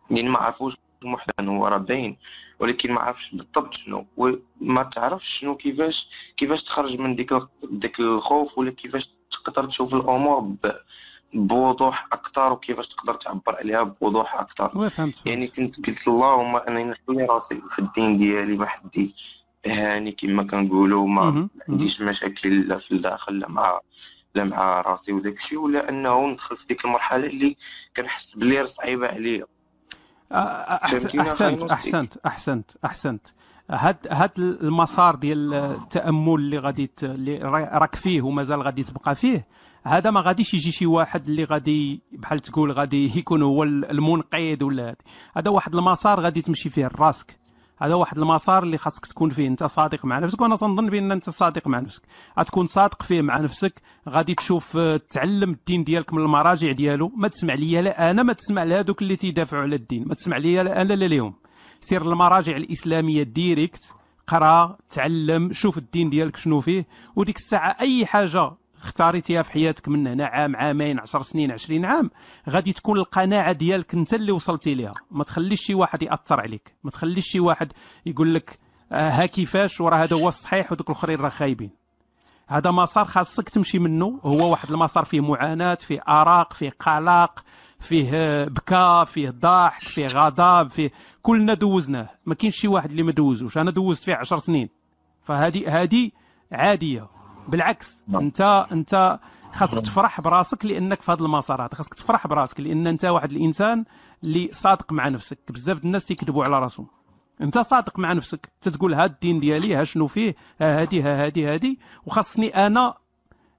لأن 0.10 0.28
ما 0.30 0.40
عرفوش 0.40 0.78
محدن 1.04 1.48
هو 1.48 1.68
راه 1.68 1.78
باين 1.78 2.18
ولكن 2.60 2.92
ما 2.92 3.00
عرفش 3.02 3.32
بالضبط 3.36 3.74
شنو. 3.74 4.06
وما 4.18 4.84
تعرفش 4.84 5.40
شنو 5.40 5.56
كيفاش 5.56 6.10
كيفاش 6.38 6.64
تخرج 6.64 7.00
من 7.00 7.16
ديك 7.16 7.34
ديك 7.64 8.00
الخوف 8.00 8.58
ولا 8.58 8.72
كيفاش 8.72 9.10
تقدر 9.32 9.66
تشوف 9.66 9.96
الأمور 9.96 10.56
بوضوح 11.34 12.08
أكثر 12.14 12.52
وكيفاش 12.52 12.88
تقدر 12.88 13.14
تعبر 13.14 13.56
عليها 13.56 13.84
بوضوح 13.84 14.36
أكثر 14.40 14.72
يعني 15.26 15.48
كنت 15.48 15.88
قلت 15.88 16.08
اللهم 16.08 16.56
انني 16.56 16.84
نحمي 16.84 17.24
راسي 17.24 17.62
في 17.68 17.80
الدين 17.80 18.18
ديالي 18.18 18.58
ما 18.58 18.66
حدي 18.66 19.16
هاني 19.68 20.12
كما 20.12 20.44
كنقولوا 20.44 21.08
ما. 21.08 21.50
عنديش 21.70 22.02
مشاكل 22.02 22.68
لا 22.68 22.78
في 22.78 22.92
الداخل 22.92 23.40
لا 23.40 23.50
مع 23.50 23.80
لا 24.36 24.44
مع 24.44 24.82
راسي 24.82 25.14
وداك 25.14 25.38
الشيء 25.38 25.60
ولا 25.60 25.90
أنه 25.90 26.28
ندخل 26.28 26.56
في 26.56 26.68
ديك 26.68 26.86
المرحلة 26.86 27.26
اللي 27.26 27.56
كنحس 27.98 28.36
بلي 28.38 28.68
صعيبة 28.68 29.08
عليا. 29.08 29.46
أح- 30.34 30.88
فهمتيني؟ 30.88 31.24
أحسنت 31.24 31.64
أحسنت 31.72 32.18
أحسنت 32.26 32.72
أحسنت. 32.86 33.28
هاد 33.70 34.08
هاد 34.12 34.32
المسار 34.40 35.16
ديال 35.16 35.54
التأمل 35.54 36.34
اللي 36.36 36.58
غادي 36.60 36.92
اللي 37.04 37.38
را- 37.38 37.78
راك 37.78 37.96
فيه 37.96 38.22
ومازال 38.22 38.62
غادي 38.62 38.84
تبقى 38.84 39.16
فيه 39.16 39.40
هذا 39.84 40.12
ما 40.12 40.22
غاديش 40.22 40.54
يجي 40.54 40.72
شي 40.72 40.86
واحد 40.86 41.30
اللي 41.30 41.44
غادي 41.44 42.02
بحال 42.12 42.40
تقول 42.40 42.72
غادي 42.72 43.18
يكون 43.20 43.42
هو 43.44 43.64
المنقذ 43.64 44.64
ولا 44.64 44.88
هادي. 44.90 44.98
هذا 45.38 45.52
واحد 45.52 45.76
المسار 45.76 46.20
غادي 46.20 46.42
تمشي 46.42 46.70
فيه 46.70 46.90
راسك 46.96 47.40
هذا 47.82 47.94
واحد 47.94 48.18
المسار 48.18 48.64
اللي 48.64 48.78
خاصك 48.78 49.06
تكون 49.06 49.30
فيه 49.30 49.48
انت 49.48 49.64
صادق 49.64 50.06
مع 50.06 50.20
نفسك 50.20 50.42
وأنا 50.42 50.56
تنظن 50.56 50.90
بأن 50.90 51.12
أنت 51.12 51.30
صادق 51.30 51.68
مع 51.68 51.80
نفسك. 51.80 52.02
غتكون 52.40 52.68
صادق 52.68 53.04
فيه 53.04 53.22
مع 53.22 53.40
نفسك 53.40 53.82
غادي 54.10 54.36
تشوف 54.36 54.78
آه، 54.78 55.02
تعلم 55.10 55.50
الدين 55.50 55.84
ديالك 55.84 56.14
من 56.14 56.22
المراجع 56.22 56.72
ديالو. 56.72 57.12
ما 57.16 57.28
تسمع 57.28 57.54
ليا 57.54 57.82
لا 57.82 58.12
أنا 58.12 58.24
ما 58.24 58.34
تسمع 58.34 58.64
لهذوك 58.64 59.02
اللي 59.02 59.16
تيدافعوا 59.16 59.64
على 59.64 59.76
الدين. 59.76 60.08
ما 60.08 60.16
تسمع 60.16 60.38
ليا 60.38 60.64
لا 60.64 60.82
أنا 60.82 60.94
لا 60.94 61.06
ليهم. 61.06 61.34
سير 61.82 62.02
المراجع 62.02 62.58
الإسلامية 62.58 63.24
ديريكت 63.24 63.94
قرا 64.28 64.78
تعلم 64.90 65.54
شوف 65.54 65.78
الدين 65.78 66.10
ديالك 66.10 66.38
شنو 66.38 66.62
فيه. 66.62 66.88
وديك 67.16 67.38
الساعة 67.38 67.78
أي 67.82 68.06
حاجة 68.06 68.52
اختاريتيها 68.82 69.42
في 69.42 69.52
حياتك 69.52 69.88
من 69.88 70.08
هنا 70.08 70.26
عام 70.26 70.56
عامين 70.56 71.00
عشر 71.00 71.22
سنين 71.22 71.52
عشرين 71.52 71.86
عام. 71.86 72.12
غادي 72.50 72.74
تكون 72.74 72.98
القناعة 73.00 73.52
ديالك 73.52 73.94
انت 73.94 74.14
اللي 74.14 74.32
وصلتي 74.32 74.74
ليها. 74.74 74.92
ما 75.12 75.24
تخليش 75.24 75.62
شي 75.62 75.74
واحد 75.74 76.04
يأثر 76.04 76.40
عليك. 76.42 76.76
ما 76.84 76.92
تخليش 76.92 77.26
شي 77.26 77.40
واحد 77.40 77.74
يقول 78.06 78.36
لك 78.36 78.60
آه، 78.92 79.10
ها 79.10 79.26
كيفاش؟ 79.26 79.82
وراه 79.82 79.98
هذا 79.98 80.16
هو 80.16 80.28
الصحيح 80.28 80.72
ودوك 80.72 80.90
الآخرين 80.90 81.20
راه 81.20 81.30
خايبين. 81.30 81.72
هذا 82.48 82.72
مسار 82.72 83.06
خاصك 83.06 83.50
تمشي 83.50 83.80
منه. 83.80 84.20
هو 84.24 84.52
واحد 84.52 84.72
المسار 84.72 85.06
فيه 85.06 85.22
معاناة 85.22 85.76
فيه 85.76 86.02
ارق 86.10 86.54
فيه 86.54 86.70
قلق 86.70 87.44
فيه 87.80 88.10
آه، 88.14 88.46
بكاء 88.46 89.06
فيه 89.06 89.30
ضحك 89.30 89.88
فيه 89.88 90.08
غضب 90.08 90.72
فيه 90.72 90.92
كلنا 91.22 91.54
دوزناه. 91.54 92.10
ما 92.26 92.36
كاينش 92.36 92.56
شي 92.56 92.68
واحد 92.68 92.90
اللي 92.90 93.04
ما 93.04 93.12
دوزوش. 93.12 93.58
أنا 93.58 93.72
دوزت 93.72 94.04
فيه 94.04 94.16
عشر 94.16 94.38
سنين. 94.38 94.70
فهذه 95.24 95.82
هذه 95.82 96.12
عادية. 96.52 97.21
بالعكس 97.48 98.04
نعم. 98.08 98.22
انت 98.22 98.68
انت 98.72 99.20
خاصك 99.54 99.80
تفرح 99.80 100.22
براسك 100.22 100.66
لأنك 100.66 101.02
في 101.02 101.12
هذا 101.12 101.22
المسار 101.22 101.62
هذا 101.62 101.76
خاصك 101.76 101.94
تفرح 101.94 102.28
براسك 102.28 102.60
لأن 102.60 102.88
انت 102.88 103.06
واحد 103.06 103.32
الإنسان 103.32 103.86
اللي 104.24 104.50
صادق 104.52 104.92
مع 104.94 105.08
نفسك. 105.08 105.40
بزاف 105.50 105.84
الناس 105.84 106.06
تيكذبوا 106.06 106.44
على 106.44 106.60
راسهم. 106.60 106.88
انت 107.42 107.58
صادق 107.58 108.00
مع 108.00 108.14
نفسك. 108.14 108.52
تتقول 108.62 108.94
ها 108.94 109.06
الدين 109.06 109.40
ديالي 109.40 109.76
ها 109.76 109.84
شنو 109.84 110.08
فيه 110.08 110.36
ها 110.62 110.82
هادي 110.82 111.02
ها 111.02 111.26
هادي 111.26 111.48
هادي. 111.48 111.80
وخاصني 112.06 112.68
أنا 112.68 112.94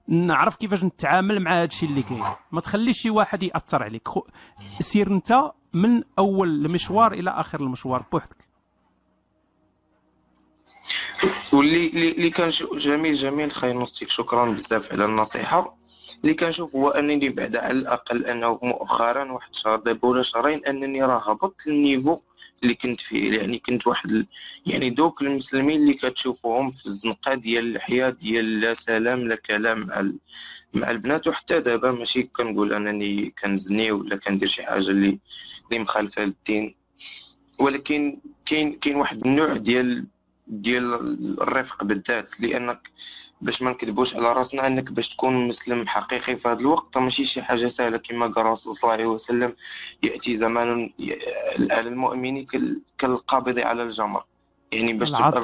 نعرف 0.07 0.55
كيفاش 0.55 0.83
نتعامل 0.83 1.39
مع 1.39 1.51
هذا 1.51 1.63
الشيء 1.63 1.89
اللي 1.89 2.01
كاين. 2.01 2.23
ما 2.51 2.61
تخليش 2.61 3.01
شي 3.01 3.09
واحد 3.09 3.43
يأثر 3.43 3.83
عليك. 3.83 4.07
خو... 4.07 4.21
سير 4.79 5.11
انت 5.11 5.51
من 5.73 6.01
أول 6.19 6.65
المشوار 6.65 7.13
إلى 7.13 7.29
آخر 7.29 7.61
المشوار 7.61 8.05
بوحدك. 8.11 8.42
واللي 11.53 11.87
اللي 11.87 12.29
كنشوف 12.29 12.77
جميل 12.77 13.13
جميل 13.13 13.51
خاي 13.51 13.73
نوستيك 13.73 14.09
شكرا 14.09 14.51
بزاف 14.51 14.91
على 14.93 15.05
النصيحة 15.05 15.77
اللي 16.23 16.33
كنشوف 16.33 16.75
هو 16.75 16.89
أنني 16.89 17.29
بعد 17.29 17.55
على 17.55 17.71
الأقل 17.71 18.25
أنه 18.25 18.59
مؤخرا 18.63 19.31
واحد 19.31 19.55
شهر 19.55 19.75
دابا 19.79 20.07
ولا 20.07 20.21
شهرين 20.21 20.65
أنني 20.65 21.03
راه 21.03 21.29
هبطت 21.31 21.67
للنيفو 21.67 22.19
اللي 22.63 22.73
كنت 22.75 23.01
فيه 23.01 23.39
يعني 23.39 23.59
كنت 23.59 23.87
واحد. 23.87 24.27
يعني 24.65 24.89
دوك 24.89 25.21
المسلمين 25.21 25.81
اللي 25.81 25.93
كتشوفوهم 25.93 26.71
في 26.71 26.85
الزنقة 26.85 27.33
ديال 27.33 27.75
الحياة 27.75 28.09
ديال 28.09 28.59
لا 28.61 28.73
سلام 28.73 29.19
لا 29.19 29.35
كلام 29.35 29.79
مع. 29.79 30.11
مع 30.73 30.91
البنات 30.91 31.27
وحتى 31.27 31.59
دابا 31.59 31.91
ماشي 31.91 32.23
كنقول 32.23 32.73
أنني 32.73 33.33
كنزني 33.43 33.91
ولا 33.91 34.15
كندير 34.15 34.47
شي 34.47 34.63
حاجة 34.63 34.89
اللي 34.89 35.19
اللي 35.71 35.79
مخالفة 35.79 36.23
للدين 36.25 36.75
ولكن 37.59 38.19
كاين 38.45 38.79
كاين 38.79 38.95
واحد 38.95 39.25
النوع 39.27 39.53
ديال 39.57 40.07
ديال 40.47 40.93
الرفق 41.41 41.83
بالذات 41.83 42.41
لأنك 42.41 42.89
باش 43.41 43.61
ما 43.61 43.71
نكذبوش 43.71 44.15
على 44.15 44.33
راسنا 44.33 44.67
إنك 44.67 44.91
باش 44.91 45.09
تكون 45.09 45.47
مسلم 45.47 45.87
حقيقي 45.87 46.35
في 46.35 46.47
هذا 46.47 46.59
الوقت 46.59 46.97
ماشي 46.97 47.25
شي 47.25 47.41
حاجة 47.41 47.67
سهلة 47.67 47.97
كما 47.97 48.27
قال 48.27 48.45
الرسول 48.45 48.75
صلى 48.75 48.81
الله 48.83 48.93
عليه 48.93 49.05
وسلم 49.05 49.53
يأتي 50.03 50.35
زمان 50.35 50.89
على 51.71 51.89
المؤمن 51.89 52.45
كال- 52.45 52.81
كالقابض 52.97 53.59
على 53.59 53.83
الجمر. 53.83 54.23
يعني 54.71 54.93
باش 54.93 55.11
تبقى 55.11 55.41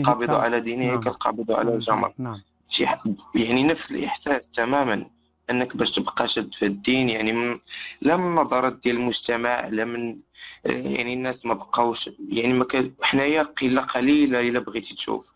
القابض 0.00 0.30
على 0.30 0.60
دينه 0.60 0.86
نعم. 0.86 1.00
كالقابض 1.00 1.52
على 1.52 1.72
الجمر. 1.72 2.12
نعم. 2.18 2.36
شي 2.68 2.86
يعني 3.34 3.62
نفس 3.62 3.90
الإحساس 3.90 4.48
تماما. 4.48 5.06
انك 5.50 5.76
باش 5.76 5.90
تبقى 5.90 6.28
شد 6.28 6.54
في 6.54 6.66
الدين 6.66 7.08
يعني 7.08 7.32
من 7.32 7.58
لا 8.02 8.16
من 8.16 8.34
نظرات 8.34 8.78
ديال 8.82 8.96
المجتمع 8.96 9.68
لا 9.68 9.84
من 9.84 10.18
يعني 10.64 11.12
الناس 11.14 11.46
ما 11.46 11.54
بقاوش 11.54 12.10
يعني 12.28 12.52
ما 12.52 12.64
كان 12.64 12.94
حنايا 13.02 13.42
قلة 13.42 13.82
قليلة 13.82 14.40
إلا 14.40 14.58
بغيتي 14.60 14.94
تشوف 14.94 15.32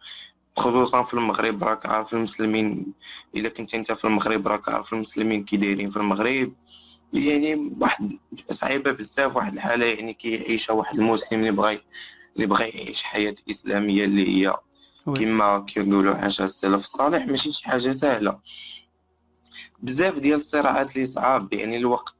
خصوصا 0.56 1.02
في 1.02 1.14
المغرب 1.14 1.64
راك 1.64 1.86
عارف 1.86 2.14
المسلمين 2.14 2.86
إلا 3.36 3.48
كنت 3.48 3.74
أنت 3.74 3.92
في 3.92 4.04
المغرب 4.04 4.48
راك 4.48 4.68
عارف 4.68 4.92
المسلمين 4.92 5.44
كي 5.44 5.56
دايرين 5.56 5.90
في 5.90 5.96
المغرب 5.96 6.52
يعني 7.12 7.70
واحد 7.80 8.18
صعيبة 8.50 8.90
بزاف 8.92 9.36
واحد 9.36 9.54
الحالة 9.54 9.86
يعني 9.86 10.14
كيعيشها 10.14 10.74
واحد 10.74 10.98
المسلم 10.98 11.40
اللي 11.40 11.50
بغى 11.50 11.80
اللي 12.36 12.46
بغى 12.46 12.68
يعيش 12.68 13.02
حياة 13.02 13.34
إسلامية 13.50 14.04
اللي 14.04 14.28
هي. 14.28 14.56
كما 15.14 15.58
كيقولوا 15.68 16.14
عاشها 16.14 16.46
السلف 16.46 16.84
الصالح 16.84 17.26
ماشي 17.26 17.52
شي 17.52 17.64
حاجة 17.64 17.92
سهلة 17.92 18.38
بزاف 19.82 20.18
ديال 20.18 20.36
الصراعات 20.36 20.96
اللي 20.96 21.06
صعاب 21.06 21.52
يعني 21.52 21.76
الوقت 21.76 22.14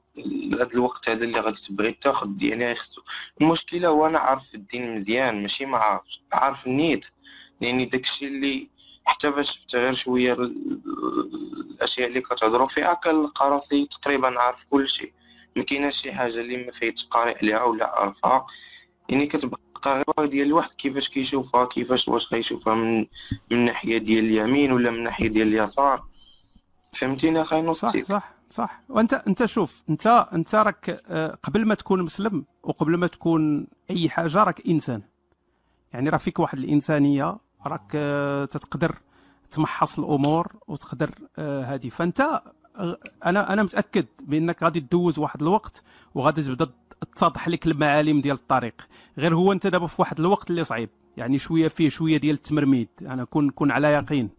هذا 0.55 0.69
الوقت 0.75 1.09
هذا 1.09 1.25
اللي 1.25 1.41
غادي 1.41 1.61
تبغي 1.61 1.93
تاخذ 1.93 2.43
يعني 2.43 2.75
خصو 2.75 3.03
المشكلة 3.41 3.89
هو 3.89 4.07
أنا 4.07 4.19
عارف 4.19 4.55
الدين 4.55 4.95
مزيان 4.95 5.43
ماشي 5.43 5.67
ما 5.67 5.79
عارفش 5.79 6.23
عارف 6.33 6.67
النيت 6.67 7.07
يعني 7.61 7.85
داكشي 7.85 8.27
اللي 8.27 8.69
حتى 9.05 9.33
فاش 9.33 9.51
شفت 9.51 9.77
غير 9.77 9.93
شوية 9.93 10.33
ال- 10.33 10.81
الأشياء 11.71 12.09
اللي 12.09 12.21
كتهضروا 12.21 12.67
فيها 12.67 12.95
كنلقى 12.95 13.51
راسي 13.51 13.85
تقريبا 13.85 14.41
عارف 14.41 14.65
كل 14.71 14.89
شيء 14.89 15.13
ما 15.57 15.91
شي 15.91 16.13
حاجة 16.13 16.41
اللي 16.41 16.57
ما 16.65 16.71
فايتش 16.71 17.05
قاري 17.05 17.35
عليها 17.43 17.65
ولا 17.65 18.01
عارفها. 18.01 18.47
يعني 19.09 19.27
كتبقى 19.27 19.61
غير 20.19 20.29
ديال 20.29 20.47
الواحد 20.47 20.73
كيفاش 20.73 21.09
كيشوفها 21.09 21.65
كيفاش 21.65 22.09
واش 22.09 22.33
غيشوفها 22.33 22.75
من 22.75 22.99
من 22.99 23.07
الناحيه 23.53 23.99
ديال 23.99 24.25
اليمين 24.25 24.73
ولا 24.73 24.91
من 24.91 24.99
الناحيه 24.99 25.29
ديال 25.29 25.49
اليسار. 25.49 26.05
فهمتيني 26.93 27.43
أخي 27.43 27.57
صح 27.57 27.63
نوستيك 27.63 28.07
صح 28.07 28.35
صح. 28.51 28.83
وأنت 28.89 29.15
أنت 29.15 29.45
شوف 29.45 29.83
أنت 29.91 30.07
أنت 30.33 30.55
راك 30.55 31.03
آه، 31.07 31.39
قبل 31.43 31.67
ما 31.67 31.75
تكون 31.75 32.03
مسلم 32.03 32.45
وقبل 32.63 32.97
ما 32.97 33.07
تكون 33.07 33.67
أي 33.91 34.09
حاجة 34.09 34.45
راك 34.45 34.67
إنسان. 34.69 35.03
يعني 35.93 36.11
راه 36.11 36.19
فيك 36.19 36.39
واحد 36.39 36.59
الإنسانية 36.59 37.37
راك 37.67 37.93
آه، 37.95 38.45
تتقدر 38.45 38.97
تمحص 39.51 39.99
الأمور 39.99 40.53
وتقدر 40.69 41.11
هذه 41.39 41.89
فأنت 41.89 42.43
آه، 42.77 42.99
أنا 43.27 43.53
أنا 43.53 43.63
متأكد 43.63 44.07
بأنك 44.21 44.63
غادي 44.63 44.81
تدوز 44.81 45.19
واحد 45.19 45.43
الوقت 45.43 45.83
وغادي 46.15 46.43
تبدأ 46.43 46.71
تتضح 47.17 47.49
لك 47.49 47.67
المعالم 47.67 48.21
ديال 48.21 48.37
الطريق. 48.37 48.75
غير 49.19 49.35
هو 49.35 49.53
أنت 49.53 49.67
دابا 49.67 49.87
في 49.87 49.97
واحد 49.99 50.21
الوقت 50.21 50.51
اللي 50.51 50.65
صعيب. 50.65 50.91
يعني 51.17 51.39
شوية 51.39 51.69
فيه 51.69 51.89
شوية 51.89 52.17
ديال 52.17 52.35
التمرميد. 52.35 52.89
أنا 53.03 53.25
كون 53.25 53.51
كون 53.51 53.71
على 53.71 53.89
يقين. 53.89 54.31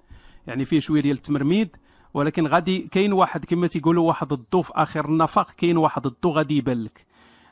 يعني 0.47 0.65
فيه 0.65 0.79
شوية 0.79 1.01
ديال 1.01 1.17
التمرميد 1.17 1.77
ولكن 2.13 2.47
غادي 2.47 2.79
كاين 2.79 3.13
واحد 3.13 3.45
كما 3.45 3.67
تيقولوا 3.67 4.07
واحد 4.07 4.33
الضو 4.33 4.61
في 4.61 4.71
آخر 4.75 5.05
النفق 5.05 5.51
كاين 5.51 5.77
واحد 5.77 6.05
الضو 6.05 6.31
غادي 6.31 6.57
يبان 6.57 6.83
لك. 6.83 7.05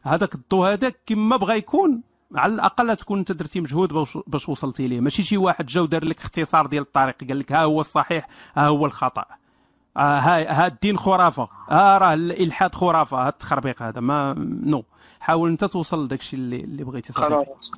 هذاك 0.03 0.35
الضو 0.35 0.65
هذاك 0.65 0.99
كما 1.05 1.37
بغى 1.37 1.57
يكون 1.57 2.01
على 2.35 2.53
الأقل 2.53 2.95
تكون 2.95 3.19
أنت 3.19 3.31
درتي 3.31 3.61
مجهود 3.61 3.93
باش, 4.27 4.49
وصلتي 4.49 4.87
ليه. 4.87 4.99
ماشي 4.99 5.23
شي 5.23 5.37
واحد 5.37 5.65
جا 5.65 5.81
ودار 5.81 6.05
لك 6.05 6.21
اختصار 6.21 6.65
ديال 6.65 6.83
الطريق 6.83 7.23
قال 7.27 7.39
لك 7.39 7.51
ها 7.51 7.63
هو 7.63 7.81
الصحيح 7.81 8.27
ها 8.55 8.67
هو 8.67 8.85
الخطأ. 8.85 9.25
آه 9.97 10.19
ها 10.19 10.51
ها 10.51 10.67
الدين 10.67 10.97
خرافة. 10.97 11.47
ها 11.69 11.97
راه 11.97 12.13
الإلحاد 12.13 12.75
خرافة 12.75 13.17
ها 13.17 13.29
التخربيق 13.29 13.81
هذا 13.81 14.01
ما 14.01 14.33
non. 14.63 14.83
حاول 15.21 15.49
أنت 15.49 15.65
توصل 15.65 16.05
لداك 16.05 16.19
الشيء 16.19 16.39
اللي 16.39 16.59
اللي 16.59 16.83
بغيتي 16.83 17.13
صديقي. 17.13 17.29
خلاص 17.29 17.71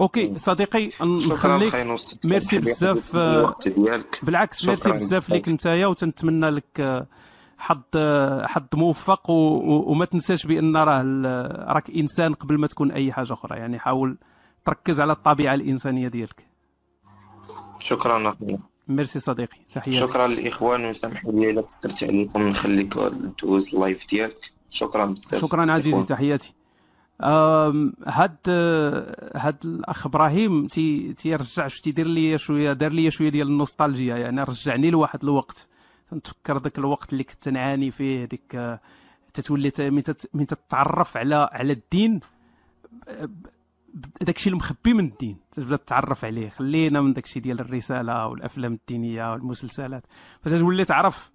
okay 0.00 0.38
صديقي 0.38 0.90
شكرا 0.90 1.56
نخليك. 1.56 1.74
نوستيك 1.74 2.18
ميرسي 2.24 2.58
بزاف، 2.58 3.16
بالعكس 4.22 4.66
ميرسي 4.66 4.92
بزاف 4.92 5.30
ليك. 5.30 5.48
نتايا 5.48 5.86
وتنتمنى 5.86 6.50
لك 6.50 6.80
آه، 6.80 7.06
حظ 7.58 7.80
آه، 7.94 8.46
حظ 8.46 8.62
موفق 8.74 9.30
و... 9.30 9.32
و... 9.32 9.90
وما 9.90 10.04
تنساش 10.04 10.46
بأن 10.46 10.76
راه 10.76 11.02
راك 11.72 11.90
إنسان 11.90 12.34
قبل 12.34 12.58
ما 12.58 12.66
تكون 12.66 12.90
أي 12.90 13.12
حاجة 13.12 13.32
أخرى. 13.32 13.58
يعني 13.58 13.78
حاول 13.78 14.18
تركز 14.64 15.00
على 15.00 15.12
الطبيعة 15.12 15.54
الإنسانية 15.54 16.08
ديالك. 16.08 16.46
شكرا 17.78 18.28
أخي. 18.28 18.58
ميرسي 18.88 19.20
صديقي 19.20 19.58
تحياتي. 19.72 19.98
شكرا 19.98 20.26
للإخوان 20.26 20.84
وسامحوا 20.84 21.32
لي 21.32 21.50
الا 21.50 21.64
كثرت 21.82 22.04
عليكم 22.04 22.42
نخليك 22.48 22.94
دوز 23.42 23.74
ال 23.74 23.80
live 23.80 24.06
ديالك. 24.06 24.52
شكرا 24.70 25.04
بزاف. 25.04 25.40
شكرا 25.40 25.72
عزيزي 25.72 26.02
تحياتي. 26.02 26.52
هاد 27.20 28.36
هاد 29.36 29.56
الأخ 29.64 30.06
إبراهيم 30.06 30.66
تي 30.66 31.12
تيرجع 31.12 31.68
تيدير 31.68 32.06
لي 32.06 32.38
شوية 32.38 32.72
دار 32.72 32.92
لي 32.92 33.10
شوية 33.10 33.28
ديال 33.28 33.48
النوستالجيا 33.48 34.16
يعني 34.16 34.42
رجعني 34.42 34.90
لواحد 34.90 35.22
الوقت. 35.22 35.68
تنتفكر 36.10 36.58
ذاك 36.58 36.78
الوقت 36.78 37.12
اللي 37.12 37.24
كنت 37.24 37.48
نعاني 37.48 37.90
فيه 37.90 38.24
ديك 38.24 38.78
تتولي 39.34 39.72
من 40.34 40.46
تتعرف 40.46 41.16
على 41.16 41.48
على 41.52 41.72
الدين 41.72 42.20
داكشي 44.20 44.50
المخبي 44.50 44.94
من 44.94 45.04
الدين 45.04 45.36
تبدا 45.50 45.76
تتعرف 45.76 46.24
عليه. 46.24 46.48
خلينا 46.48 47.00
من 47.00 47.12
داكشي 47.12 47.40
ديال 47.40 47.60
الرسالة 47.60 48.26
والأفلام 48.26 48.72
الدينية 48.72 49.32
والمسلسلات. 49.32 50.06
فتولي 50.40 50.84
تعرف 50.84 51.30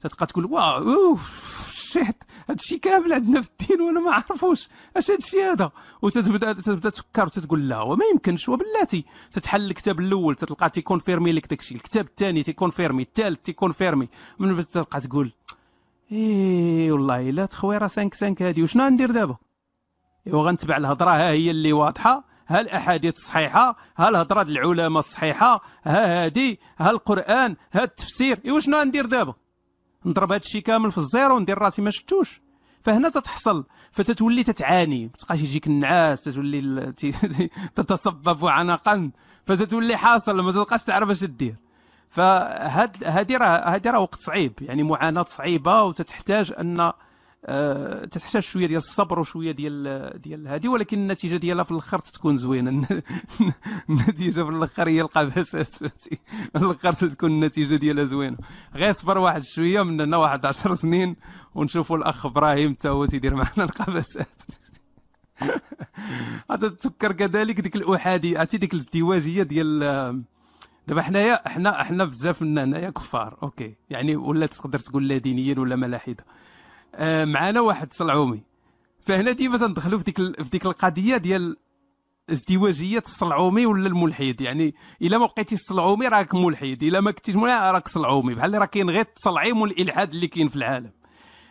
تتبقى 0.00 0.26
تقول 0.26 0.44
wow 0.44 0.94
oh 0.94 1.70
shit 1.74 2.24
هادشي 2.50 2.78
كامل 2.78 3.12
عندنا 3.12 3.40
في 3.40 3.48
الدين 3.48 3.80
وأنا 3.80 4.00
ما 4.00 4.12
عرفوش 4.12 4.68
أش 4.96 5.10
هادشي 5.10 5.42
هذا؟ 5.42 5.70
وتتبدا 6.02 6.52
تتبدأ 6.52 6.90
تفكر 6.90 7.24
وتتقول 7.24 7.68
لا 7.68 7.80
وما 7.80 8.04
يمكنش 8.12 8.48
وبلاتي 8.48 9.04
تتحل 9.32 9.66
الكتاب 9.66 10.00
الأول 10.00 10.34
تلقى 10.34 10.70
تي 10.70 10.81
confirmer 10.81 11.32
لك 11.32 11.46
داكشي 11.46 11.74
الكتاب 11.74 12.04
الثاني 12.04 12.42
تي 12.42 12.53
confirmer 12.53 13.02
الثالث 13.02 13.38
تي 13.44 13.55
confirmer. 13.55 14.08
من 14.38 14.54
بعد 14.54 14.64
تلقى 14.64 15.00
تقول 15.00 15.32
إيه 16.12 16.92
والله 16.92 17.30
الا 17.30 17.46
تخويره 17.46 17.86
5 17.86 18.10
5 18.10 18.36
هادي 18.40 18.62
وشنو 18.62 18.84
غندير 18.84 19.10
دابا؟ 19.10 19.36
إيوا 20.26 20.42
غنتبع 20.42 20.76
الهضرة 20.76 21.10
ها 21.10 21.30
هي 21.30 21.50
اللي 21.50 21.72
واضحة. 21.72 22.24
ها 22.48 22.60
الأحاديث 22.60 23.14
الصحيحة 23.14 23.76
ها 23.96 24.08
الهضرة 24.08 24.42
العلماء 24.42 24.98
الصحيحه 24.98 25.62
ها 25.84 26.24
هادي؟ 26.24 26.60
ها 26.78 26.90
القرآن؟ 26.90 27.56
ها 27.72 27.84
التفسير؟ 27.84 28.40
إيوا 28.44 28.60
شنو 28.60 28.76
غندير 28.76 29.06
دابا؟ 29.06 29.34
نضرب 30.06 30.32
هذا 30.32 30.40
الشيء 30.40 30.62
كامل 30.62 30.92
في 30.92 30.98
الزيرو 30.98 31.36
وندير 31.36 31.58
راسي 31.58 31.82
ما 31.82 31.90
شفتوش. 31.90 32.40
فهنا 32.82 33.08
تتحصل 33.08 33.64
فتتولي 33.92 34.42
تتعاني. 34.42 35.10
تبقاش 35.18 35.40
يجيك 35.40 35.66
النعاس 35.66 36.20
تتولي 36.20 36.92
تتصبب 37.76 38.46
عرقا 38.46 39.10
فتتولي 39.46 39.96
حاصل 39.96 40.40
ما 40.40 40.52
تلقاش 40.52 40.82
تعرف 40.82 41.10
اش 41.10 41.24
دير. 41.24 41.56
فهاد 42.10 43.04
هادي 43.04 43.36
راه 43.36 43.74
هادي 43.74 43.90
راه 43.90 44.00
وقت 44.00 44.20
صعيب 44.20 44.52
يعني 44.60 44.82
معاناة 44.82 45.24
صعيبة 45.28 45.82
وتتحتاج 45.82 46.52
أن 46.58 46.92
أه 47.44 48.04
تحتاج 48.04 48.42
شوية 48.42 48.66
ديال 48.66 48.78
الصبر 48.78 49.18
وشوية 49.18 49.52
ديال 49.52 50.12
ديال 50.20 50.48
هذه 50.48 50.68
ولكن 50.68 50.98
النتيجة 50.98 51.36
ديالها 51.36 51.64
في 51.64 51.70
الآخر 51.70 51.98
تكون 51.98 52.36
زوينة. 52.36 52.70
النتيجة 53.90 54.42
في 54.42 54.48
الآخر 54.48 54.88
هي 54.88 55.00
القباسات 55.00 55.66
في 55.74 55.90
الآخر 56.56 56.92
تكون 56.92 57.30
النتيجة 57.30 57.76
ديالها 57.76 58.04
زوينة. 58.04 58.36
غير 58.74 58.92
صبر 58.92 59.18
واحد 59.18 59.42
شوية 59.42 59.82
من 59.82 60.00
هنا 60.00 60.16
واحد 60.16 60.46
10 60.46 60.74
سنين 60.74 61.16
ونشوفوا 61.54 61.96
الأخ 61.96 62.26
إبراهيم 62.26 62.74
حتى 62.74 62.88
هو 62.88 63.06
تيدير 63.06 63.34
معنا 63.34 63.64
القباسات 63.64 64.42
هذا 66.50 66.68
تذكر 66.68 67.12
كذلك 67.12 67.60
ديك 67.60 67.76
الأحادي 67.76 68.38
عرفتي 68.38 68.58
ديك 68.58 68.74
الازدواجية 68.74 69.42
ديال 69.42 69.80
دابا 70.88 71.02
حنايا 71.02 71.48
حنا 71.48 71.82
حنا 71.82 72.04
بزاف 72.04 72.42
منا 72.42 72.64
هنايا 72.64 72.90
كفار 72.90 73.38
okay. 73.42 73.74
يعني 73.90 74.16
ولا 74.16 74.46
تقدر 74.46 74.78
تقول 74.78 75.08
لا 75.08 75.18
دينيين 75.18 75.58
ولا 75.58 75.76
ملاحدة. 75.76 76.24
آه، 76.94 77.24
معنا 77.24 77.60
واحد 77.60 77.92
صلعومي 77.92 78.42
فهنا 79.00 79.32
ديما 79.32 79.58
تندخلوا 79.58 79.98
في 79.98 80.04
ديك 80.04 80.16
في 80.42 80.50
ديك 80.50 80.66
القضية 80.66 81.16
ديال 81.16 81.56
ازدواجية 82.30 83.02
الصلعومي 83.06 83.66
ولا 83.66 83.86
الملحد. 83.88 84.40
يعني 84.40 84.74
إلا 85.02 85.18
ما 85.18 85.26
بقيتيش 85.26 85.58
صلعومي 85.60 86.08
راك 86.08 86.34
ملحد 86.34 86.82
إلا 86.82 87.00
ما 87.00 87.10
كنتيش 87.10 87.36
ملحد 87.36 87.74
راك 87.74 87.88
صلعومي 87.88 88.34
بحال 88.34 88.46
اللي 88.46 88.58
راه 88.58 88.64
كاين 88.66 88.90
غير 88.90 89.00
التصلعيم 89.00 89.60
والإلحاد 89.60 90.14
اللي 90.14 90.26
كاين 90.26 90.48
في 90.48 90.56
العالم. 90.56 90.90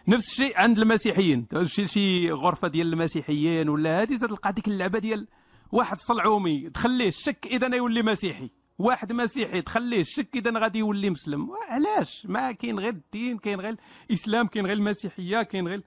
نفس 0.07 0.29
الشيء 0.31 0.57
عند 0.57 0.79
المسيحيين. 0.79 1.47
تمشي 1.47 1.83
لشي 1.83 2.31
غرفة 2.31 2.67
ديال 2.67 2.93
المسيحيين 2.93 3.69
ولا 3.69 4.01
هذه 4.01 4.17
تلقى 4.17 4.53
ديك 4.53 4.67
اللعبة 4.67 4.99
ديال 4.99 5.27
واحد 5.71 5.97
صلعومي 5.97 6.69
تخليه 6.69 7.07
الشك 7.07 7.47
إذا 7.51 7.75
يولي 7.75 8.01
مسيحي. 8.01 8.49
واحد 8.79 9.13
مسيحي 9.13 9.61
تخليه 9.61 10.01
الشك 10.01 10.35
إذا 10.35 10.59
غادي 10.59 10.79
يولي 10.79 11.09
مسلم. 11.09 11.47
علاش 11.69 12.25
ما 12.29 12.51
كاين 12.51 12.79
غير 12.79 12.89
الدين 12.93 13.37
كاين 13.37 13.59
غير 13.61 13.75
الإسلام 14.09 14.47
كاين 14.47 14.65
غير 14.65 14.77
المسيحية 14.77 15.41
كاين 15.43 15.67
غير 15.67 15.81